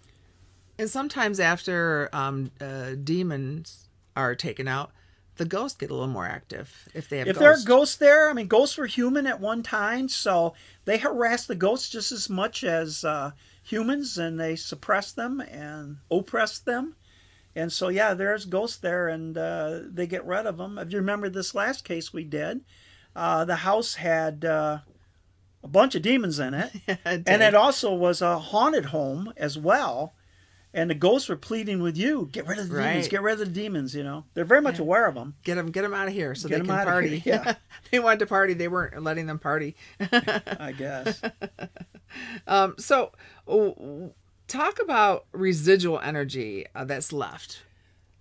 And 0.78 0.90
sometimes 0.90 1.40
after 1.40 2.11
um, 2.12 2.50
uh, 2.61 2.90
demons 3.02 3.88
are 4.14 4.35
taken 4.35 4.68
out, 4.68 4.92
the 5.37 5.46
ghosts 5.46 5.78
get 5.78 5.90
a 5.90 5.94
little 5.94 6.09
more 6.09 6.26
active 6.26 6.88
if 6.94 7.09
they 7.09 7.18
have 7.18 7.28
If 7.28 7.38
ghosts. 7.38 7.40
there 7.40 7.52
are 7.52 7.78
ghosts 7.78 7.96
there, 7.96 8.30
I 8.30 8.32
mean, 8.35 8.46
ghosts 8.46 8.76
were 8.76 8.87
human 8.87 9.26
at 9.26 9.40
one 9.40 9.62
time, 9.62 10.09
so 10.09 10.54
they 10.85 10.98
harass 10.98 11.46
the 11.46 11.54
ghosts 11.54 11.88
just 11.88 12.12
as 12.12 12.28
much 12.30 12.64
as 12.64 13.04
uh, 13.04 13.32
humans, 13.62 14.18
and 14.18 14.38
they 14.38 14.56
suppress 14.56 15.12
them 15.12 15.40
and 15.40 15.98
oppress 16.11 16.59
them. 16.59 16.94
And 17.57 17.73
so, 17.73 17.88
yeah, 17.88 18.12
there's 18.12 18.45
ghosts 18.45 18.77
there, 18.77 19.09
and 19.09 19.37
uh, 19.37 19.81
they 19.85 20.07
get 20.07 20.27
rid 20.27 20.45
of 20.47 20.59
them. 20.59 20.79
If 20.79 20.92
you 20.92 20.99
remember 20.99 21.31
this 21.31 21.55
last 21.55 21.85
case 21.85 22.12
we 22.12 22.23
did, 22.23 22.61
uh, 23.16 23.47
the 23.47 23.57
house 23.57 23.95
had 23.95 24.45
uh, 24.45 24.81
a 25.64 25.69
bunch 25.69 25.95
of 25.95 26.03
demons 26.03 26.38
in 26.38 26.53
it, 26.53 26.71
It 26.87 27.23
and 27.27 27.42
it 27.42 27.55
also 27.55 27.95
was 27.95 28.21
a 28.21 28.38
haunted 28.38 28.87
home 28.87 29.33
as 29.38 29.57
well. 29.59 30.12
And 30.75 30.90
the 30.90 30.95
ghosts 30.95 31.31
were 31.31 31.37
pleading 31.37 31.81
with 31.81 31.97
you, 31.97 32.29
get 32.31 32.47
rid 32.47 32.59
of 32.59 32.69
the 32.69 32.79
demons, 32.79 33.09
get 33.09 33.23
rid 33.23 33.33
of 33.33 33.38
the 33.38 33.47
demons. 33.47 33.95
You 33.95 34.05
know, 34.05 34.27
they're 34.35 34.45
very 34.45 34.61
much 34.61 34.79
aware 34.79 35.07
of 35.07 35.14
them. 35.14 35.35
get 35.42 35.55
them, 35.55 35.71
get 35.71 35.81
them 35.81 35.95
out 35.95 36.09
of 36.09 36.12
here 36.12 36.35
so 36.35 36.51
Get 36.51 36.61
they 36.61 36.66
can 36.66 36.85
party. 36.85 37.19
here, 37.19 37.40
yeah. 37.47 37.55
they 37.90 37.99
wanted 37.99 38.19
to 38.19 38.27
party. 38.27 38.53
They 38.53 38.69
weren't 38.69 39.03
letting 39.03 39.25
them 39.25 39.38
party. 39.38 39.75
I 39.99 40.75
guess. 40.77 41.23
Um, 42.47 42.75
so, 42.77 43.12
talk 44.48 44.80
about 44.80 45.26
residual 45.32 46.00
energy 46.00 46.66
uh, 46.74 46.85
that's 46.85 47.12
left. 47.12 47.62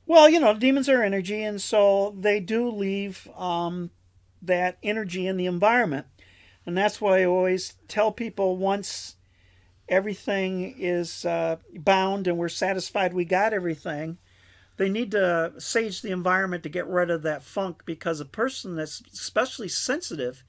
Well, 0.06 0.30
you 0.30 0.40
know, 0.40 0.54
demons 0.54 0.88
are 0.88 1.04
energy, 1.04 1.44
and 1.44 1.62
so 1.62 2.16
they 2.20 2.40
do 2.40 2.70
leave 2.70 3.28
um, 3.36 3.90
that 4.42 4.78
energy 4.84 5.28
in 5.28 5.38
the 5.38 5.48
environment. 5.48 6.06
And 6.66 6.78
that's 6.78 7.00
why 7.00 7.22
I 7.22 7.26
always 7.26 7.74
tell 7.88 8.12
people 8.12 8.58
once 8.58 9.16
everything 9.88 10.76
is 10.78 11.26
uh, 11.26 11.58
bound 11.76 12.28
and 12.28 12.38
we're 12.38 12.50
satisfied 12.50 13.14
we 13.14 13.26
got 13.26 13.54
everything, 13.54 14.18
they 14.78 14.90
need 14.90 15.12
to 15.12 15.54
sage 15.58 16.02
the 16.02 16.12
environment 16.12 16.64
to 16.64 16.70
get 16.70 16.88
rid 16.88 17.10
of 17.10 17.22
that 17.22 17.44
funk 17.44 17.84
because 17.86 18.20
a 18.20 18.26
person 18.26 18.76
that's 18.76 19.02
especially 19.14 19.70
sensitive, 19.70 20.44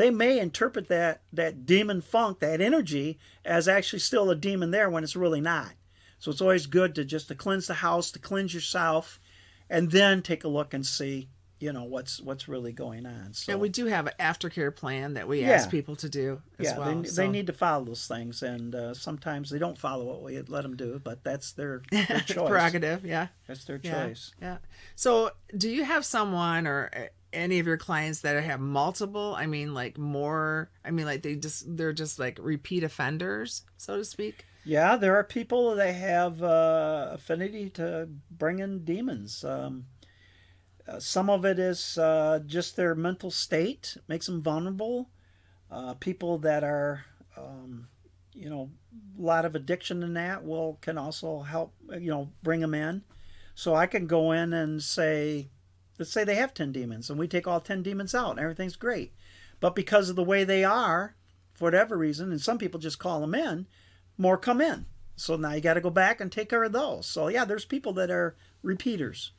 they 0.00 0.10
may 0.10 0.38
interpret 0.38 0.88
that, 0.88 1.20
that 1.32 1.66
demon 1.66 2.00
funk, 2.00 2.40
that 2.40 2.60
energy, 2.60 3.18
as 3.44 3.68
actually 3.68 3.98
still 4.00 4.30
a 4.30 4.34
demon 4.36 4.70
there 4.70 4.88
when 4.90 5.04
it's 5.04 5.16
really 5.16 5.40
not. 5.40 5.72
So 6.18 6.30
it's 6.30 6.40
always 6.40 6.66
good 6.66 6.94
to 6.96 7.04
just 7.04 7.28
to 7.28 7.34
cleanse 7.34 7.66
the 7.66 7.74
house, 7.74 8.10
to 8.12 8.18
cleanse 8.18 8.52
yourself, 8.54 9.20
and 9.68 9.90
then 9.90 10.22
take 10.22 10.44
a 10.44 10.48
look 10.48 10.74
and 10.74 10.84
see, 10.84 11.28
you 11.60 11.72
know, 11.72 11.84
what's 11.84 12.20
what's 12.20 12.48
really 12.48 12.72
going 12.72 13.04
on. 13.06 13.32
So 13.34 13.52
And 13.52 13.60
we 13.60 13.68
do 13.68 13.86
have 13.86 14.06
an 14.06 14.14
aftercare 14.18 14.74
plan 14.74 15.14
that 15.14 15.28
we 15.28 15.40
Yeah. 15.42 15.50
ask 15.52 15.70
people 15.70 15.96
to 15.96 16.08
do 16.08 16.40
as 16.58 16.66
yeah, 16.66 16.78
well. 16.78 16.94
they, 17.02 17.08
so- 17.08 17.22
they 17.22 17.28
need 17.28 17.46
to 17.48 17.52
follow 17.52 17.84
those 17.84 18.06
things, 18.06 18.42
and 18.42 18.74
uh, 18.74 18.94
sometimes 18.94 19.50
they 19.50 19.58
don't 19.58 19.78
follow 19.78 20.04
what 20.04 20.22
we 20.22 20.40
let 20.42 20.62
them 20.62 20.76
do, 20.76 21.00
but 21.02 21.22
that's 21.24 21.52
their, 21.52 21.82
their 21.90 22.20
choice. 22.20 22.48
prerogative. 22.48 23.04
Yeah. 23.04 23.28
That's 23.46 23.64
their 23.64 23.80
Yeah. 23.82 24.06
choice. 24.06 24.32
Yeah. 24.40 24.58
So, 24.96 25.30
do 25.56 25.68
you 25.70 25.84
have 25.84 26.04
someone 26.04 26.66
or 26.66 26.90
uh, 26.94 27.00
any 27.32 27.58
of 27.58 27.66
your 27.66 27.76
clients 27.76 28.20
that 28.20 28.42
have 28.42 28.60
multiple? 28.60 29.34
I 29.36 29.46
mean, 29.46 29.74
like 29.74 29.98
more. 29.98 30.70
I 30.84 30.90
mean, 30.90 31.06
like 31.06 31.22
they 31.22 31.36
just 31.36 31.76
they're 31.76 31.92
just 31.92 32.18
like 32.18 32.38
repeat 32.40 32.82
offenders, 32.82 33.62
so 33.76 33.96
to 33.96 34.04
speak. 34.04 34.46
Yeah, 34.64 34.96
there 34.96 35.16
are 35.16 35.24
people 35.24 35.74
that 35.76 35.94
have 35.94 36.42
uh, 36.42 37.10
affinity 37.12 37.70
to 37.70 38.08
bring 38.30 38.58
in 38.58 38.84
demons. 38.84 39.42
Um, 39.42 39.86
uh, 40.86 40.98
some 41.00 41.30
of 41.30 41.44
it 41.44 41.58
is 41.58 41.96
uh, 41.96 42.40
just 42.44 42.76
their 42.76 42.94
mental 42.94 43.30
state 43.30 43.96
makes 44.06 44.26
them 44.26 44.42
vulnerable. 44.42 45.08
Uh, 45.70 45.94
people 45.94 46.36
that 46.38 46.64
are, 46.64 47.04
um, 47.36 47.88
you 48.34 48.50
know, 48.50 48.70
a 49.18 49.22
lot 49.22 49.44
of 49.44 49.54
addiction 49.54 50.02
in 50.02 50.14
that 50.14 50.44
will 50.44 50.78
can 50.82 50.98
also 50.98 51.40
help. 51.40 51.72
You 51.88 52.10
know, 52.10 52.30
bring 52.42 52.60
them 52.60 52.74
in. 52.74 53.02
So 53.54 53.74
I 53.74 53.86
can 53.86 54.06
go 54.06 54.32
in 54.32 54.52
and 54.52 54.82
say, 54.82 55.50
let's 56.00 56.10
say 56.10 56.24
they 56.24 56.34
have 56.34 56.52
ten 56.52 56.72
demons, 56.72 57.10
and 57.10 57.18
we 57.18 57.28
take 57.28 57.46
all 57.46 57.60
ten 57.60 57.84
demons 57.84 58.14
out, 58.14 58.32
and 58.32 58.40
everything's 58.40 58.74
great. 58.74 59.12
But 59.60 59.76
because 59.76 60.08
of 60.08 60.16
the 60.16 60.24
way 60.24 60.42
they 60.42 60.64
are, 60.64 61.14
for 61.52 61.66
whatever 61.66 61.96
reason, 61.96 62.32
and 62.32 62.40
some 62.40 62.58
people 62.58 62.80
just 62.80 62.98
call 62.98 63.20
them 63.20 63.34
in, 63.34 63.68
more 64.18 64.38
come 64.38 64.60
in. 64.60 64.86
So 65.14 65.36
now 65.36 65.52
you 65.52 65.60
got 65.60 65.74
to 65.74 65.82
go 65.82 65.90
back 65.90 66.20
and 66.20 66.32
take 66.32 66.48
care 66.48 66.64
of 66.64 66.72
those. 66.72 67.06
So 67.06 67.28
yeah, 67.28 67.44
there's 67.44 67.66
people 67.66 67.92
that 67.92 68.10
are 68.10 68.34
repeaters. 68.62 69.32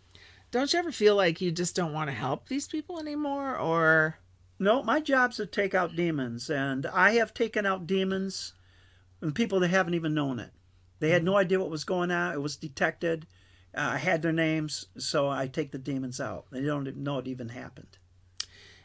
Don't 0.51 0.71
you 0.71 0.79
ever 0.79 0.91
feel 0.91 1.15
like 1.15 1.41
you 1.41 1.51
just 1.51 1.75
don't 1.75 1.93
want 1.93 2.09
to 2.09 2.15
help 2.15 2.47
these 2.47 2.67
people 2.67 2.99
anymore, 2.99 3.57
or 3.57 4.19
No, 4.61 4.83
my 4.83 4.99
job's 4.99 5.37
to 5.37 5.47
take 5.47 5.73
out 5.73 5.95
demons, 5.95 6.47
and 6.47 6.85
I 6.85 7.13
have 7.13 7.33
taken 7.33 7.65
out 7.65 7.87
demons 7.87 8.53
and 9.19 9.33
people 9.33 9.59
that 9.59 9.69
haven't 9.69 9.95
even 9.95 10.13
known 10.13 10.37
it. 10.37 10.51
They 10.99 11.09
had 11.09 11.23
no 11.23 11.31
mm-hmm. 11.31 11.39
idea 11.39 11.59
what 11.59 11.71
was 11.71 11.83
going 11.83 12.11
on. 12.11 12.33
It 12.35 12.41
was 12.43 12.57
detected. 12.57 13.25
Uh, 13.75 13.91
I 13.93 13.97
had 13.97 14.21
their 14.21 14.33
names, 14.33 14.85
so 14.97 15.29
I 15.29 15.47
take 15.47 15.71
the 15.71 15.77
demons 15.77 16.19
out. 16.19 16.45
They 16.51 16.61
don't 16.61 16.97
know 16.97 17.19
it 17.19 17.27
even 17.27 17.49
happened. 17.49 17.97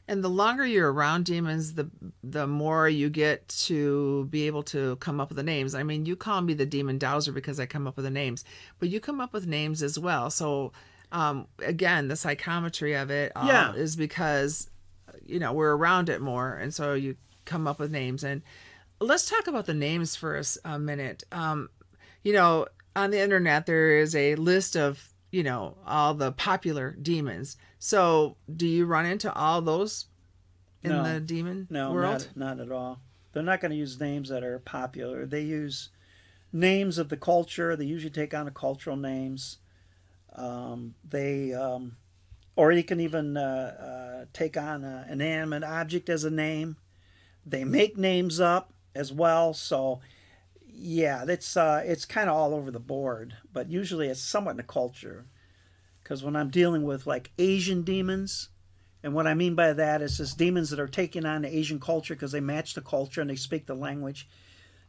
and 0.09 0.23
the 0.23 0.29
longer 0.31 0.65
you're 0.65 0.93
around 0.93 1.25
demons, 1.25 1.75
the 1.75 1.91
the 2.23 2.47
more 2.47 2.89
you 2.89 3.11
get 3.11 3.49
to 3.67 4.27
be 4.27 4.47
able 4.47 4.63
to 4.65 4.95
come 4.97 5.21
up 5.21 5.29
with 5.31 5.37
the 5.37 5.43
names. 5.43 5.75
I 5.75 5.83
mean, 5.83 6.07
you 6.07 6.15
call 6.15 6.41
me 6.43 6.55
the 6.55 6.67
demon 6.67 6.99
dowser 6.99 7.33
because 7.33 7.59
I 7.59 7.67
come 7.67 7.87
up 7.89 7.97
with 7.97 8.05
the 8.05 8.11
names, 8.11 8.45
but 8.79 8.89
you 8.89 9.01
come 9.01 9.21
up 9.21 9.33
with 9.33 9.47
names 9.49 9.83
as 9.83 9.99
well. 9.99 10.31
So, 10.31 10.73
um, 11.11 11.49
again, 11.59 12.07
the 12.09 12.15
psychometry 12.17 12.95
of 12.95 13.11
it 13.11 13.33
uh, 13.35 13.45
Yeah. 13.49 13.73
is 13.75 13.97
because 13.97 14.71
you 15.25 15.41
know 15.41 15.53
we're 15.53 15.75
around 15.75 16.09
it 16.09 16.21
more, 16.21 16.55
and 16.55 16.73
so 16.73 16.95
you 16.95 17.17
come 17.45 17.67
up 17.67 17.81
with 17.81 17.91
names. 17.91 18.23
And 18.23 18.43
let's 19.01 19.29
talk 19.29 19.49
about 19.49 19.67
the 19.67 19.75
names 19.75 20.15
for 20.15 20.41
a 20.65 20.79
minute. 20.79 21.25
Um, 21.33 21.69
you 22.23 22.33
know, 22.33 22.67
on 22.97 23.11
the 23.11 23.21
internet 23.21 23.67
there 23.67 23.99
is 23.99 24.17
a 24.17 24.35
list 24.37 24.77
of 24.77 25.13
you 25.31 25.43
know 25.43 25.77
all 25.87 26.15
the 26.15 26.33
popular 26.33 26.97
demons. 27.01 27.57
So, 27.79 28.37
do 28.55 28.67
you 28.67 28.87
run 28.87 29.07
into 29.07 29.33
all 29.33 29.61
those 29.61 30.07
in 30.83 30.91
No. 30.91 31.03
the 31.05 31.21
demon 31.21 31.67
No, 31.71 31.93
world? 31.93 32.29
not, 32.35 32.57
not 32.59 32.67
at 32.67 32.73
all. 32.73 33.01
They're 33.33 33.43
not 33.43 33.61
going 33.61 33.71
to 33.71 33.77
use 33.77 34.01
names 34.01 34.31
that 34.31 34.43
are 34.43 34.59
popular. 34.61 35.27
They 35.27 35.43
use 35.43 35.91
names 36.53 36.97
of 36.97 37.11
the 37.11 37.19
culture. 37.19 37.77
They 37.77 37.85
usually 37.85 38.11
take 38.11 38.33
on 38.33 38.47
the 38.47 38.51
cultural 38.51 38.97
names. 38.97 39.59
Um, 40.35 40.95
they 41.09 41.53
um, 41.53 41.97
or 42.57 42.73
you 42.73 42.83
can 42.83 43.01
even 43.01 43.37
uh, 43.37 44.21
uh, 44.21 44.25
take 44.33 44.57
on 44.57 44.85
a, 44.85 45.07
an 45.09 45.21
animate 45.21 45.65
object 45.65 46.09
as 46.09 46.25
a 46.25 46.31
name. 46.31 46.77
They 47.45 47.65
make 47.65 47.97
names 47.97 48.41
up 48.41 48.73
as 48.95 49.13
well, 49.13 49.53
so 49.53 50.01
yeah, 50.79 51.25
that's 51.25 51.57
uh, 51.57 51.83
it's 51.85 52.05
kind 52.05 52.29
of 52.29 52.37
all 52.37 52.55
over 52.55 52.71
the 52.71 52.81
board. 52.81 53.35
But 53.53 53.71
usually, 53.71 54.09
it's 54.09 54.21
somewhat 54.21 54.53
in 54.53 54.57
the 54.59 54.63
culture, 54.63 55.27
because 56.03 56.23
when 56.23 56.37
I'm 56.37 56.51
dealing 56.51 56.85
with 56.85 57.07
like 57.07 57.31
Asian 57.39 57.83
demons, 57.83 58.51
and 59.03 59.15
what 59.15 59.27
I 59.27 59.35
mean 59.35 59.55
by 59.55 59.73
that 59.73 60.03
is 60.03 60.19
just 60.19 60.39
demons 60.39 60.71
that 60.71 60.81
are 60.81 60.89
taking 60.89 61.25
on 61.25 61.43
the 61.43 61.57
Asian 61.57 61.81
culture 61.81 62.15
because 62.15 62.33
they 62.33 62.41
match 62.41 62.75
the 62.75 62.81
culture 62.83 63.21
and 63.21 63.31
they 63.31 63.37
speak 63.37 63.67
the 63.67 63.75
language. 63.75 64.29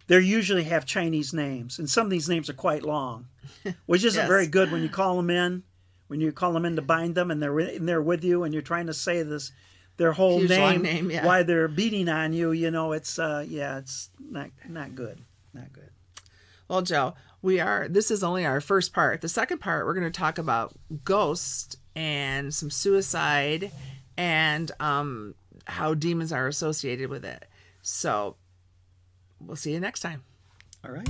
They 0.07 0.19
usually 0.19 0.63
have 0.63 0.85
Chinese 0.85 1.33
names, 1.33 1.79
and 1.79 1.89
some 1.89 2.05
of 2.07 2.11
these 2.11 2.29
names 2.29 2.49
are 2.49 2.53
quite 2.53 2.83
long, 2.83 3.27
which 3.85 4.03
isn't 4.05 4.21
Yes. 4.21 4.27
very 4.27 4.47
good 4.47 4.71
when 4.71 4.81
you 4.81 4.89
call 4.89 5.17
them 5.17 5.29
in. 5.29 5.63
When 6.07 6.21
you 6.21 6.31
call 6.31 6.53
them 6.53 6.63
in 6.63 6.77
to 6.77 6.81
bind 6.81 7.15
them, 7.15 7.29
and 7.31 7.43
they're 7.43 7.59
in 7.59 7.85
there 7.85 8.01
with 8.01 8.23
you, 8.23 8.43
and 8.43 8.53
you're 8.53 8.63
trying 8.63 8.87
to 8.87 8.93
say 8.93 9.23
this, 9.23 9.51
their 9.97 10.13
whole 10.13 10.39
Huge, 10.39 10.49
name, 10.51 10.81
name, 10.83 11.11
yeah. 11.11 11.25
why 11.25 11.43
they're 11.43 11.67
beating 11.67 12.07
on 12.07 12.31
you. 12.31 12.53
You 12.53 12.71
know, 12.71 12.93
it's 12.93 13.19
uh, 13.19 13.43
yeah, 13.45 13.79
it's 13.79 14.09
not 14.17 14.51
not 14.69 14.95
good, 14.95 15.19
not 15.57 15.73
good. 15.73 15.89
Well, 16.67 16.81
Joe, 16.81 17.15
we 17.41 17.59
are. 17.59 17.87
This 17.87 18.11
is 18.11 18.23
only 18.23 18.45
our 18.45 18.61
first 18.61 18.93
part. 18.93 19.21
The 19.21 19.29
second 19.29 19.59
part, 19.59 19.85
we're 19.85 19.93
going 19.93 20.11
to 20.11 20.19
talk 20.19 20.37
about 20.37 20.75
ghosts 21.03 21.77
and 21.95 22.53
some 22.53 22.69
suicide, 22.69 23.71
and 24.17 24.71
um, 24.79 25.35
how 25.65 25.93
demons 25.93 26.31
are 26.31 26.47
associated 26.47 27.09
with 27.09 27.25
it. 27.25 27.45
So, 27.81 28.35
we'll 29.39 29.55
see 29.55 29.71
you 29.71 29.79
next 29.79 30.01
time. 30.01 30.23
All 30.85 30.91
right. 30.91 31.09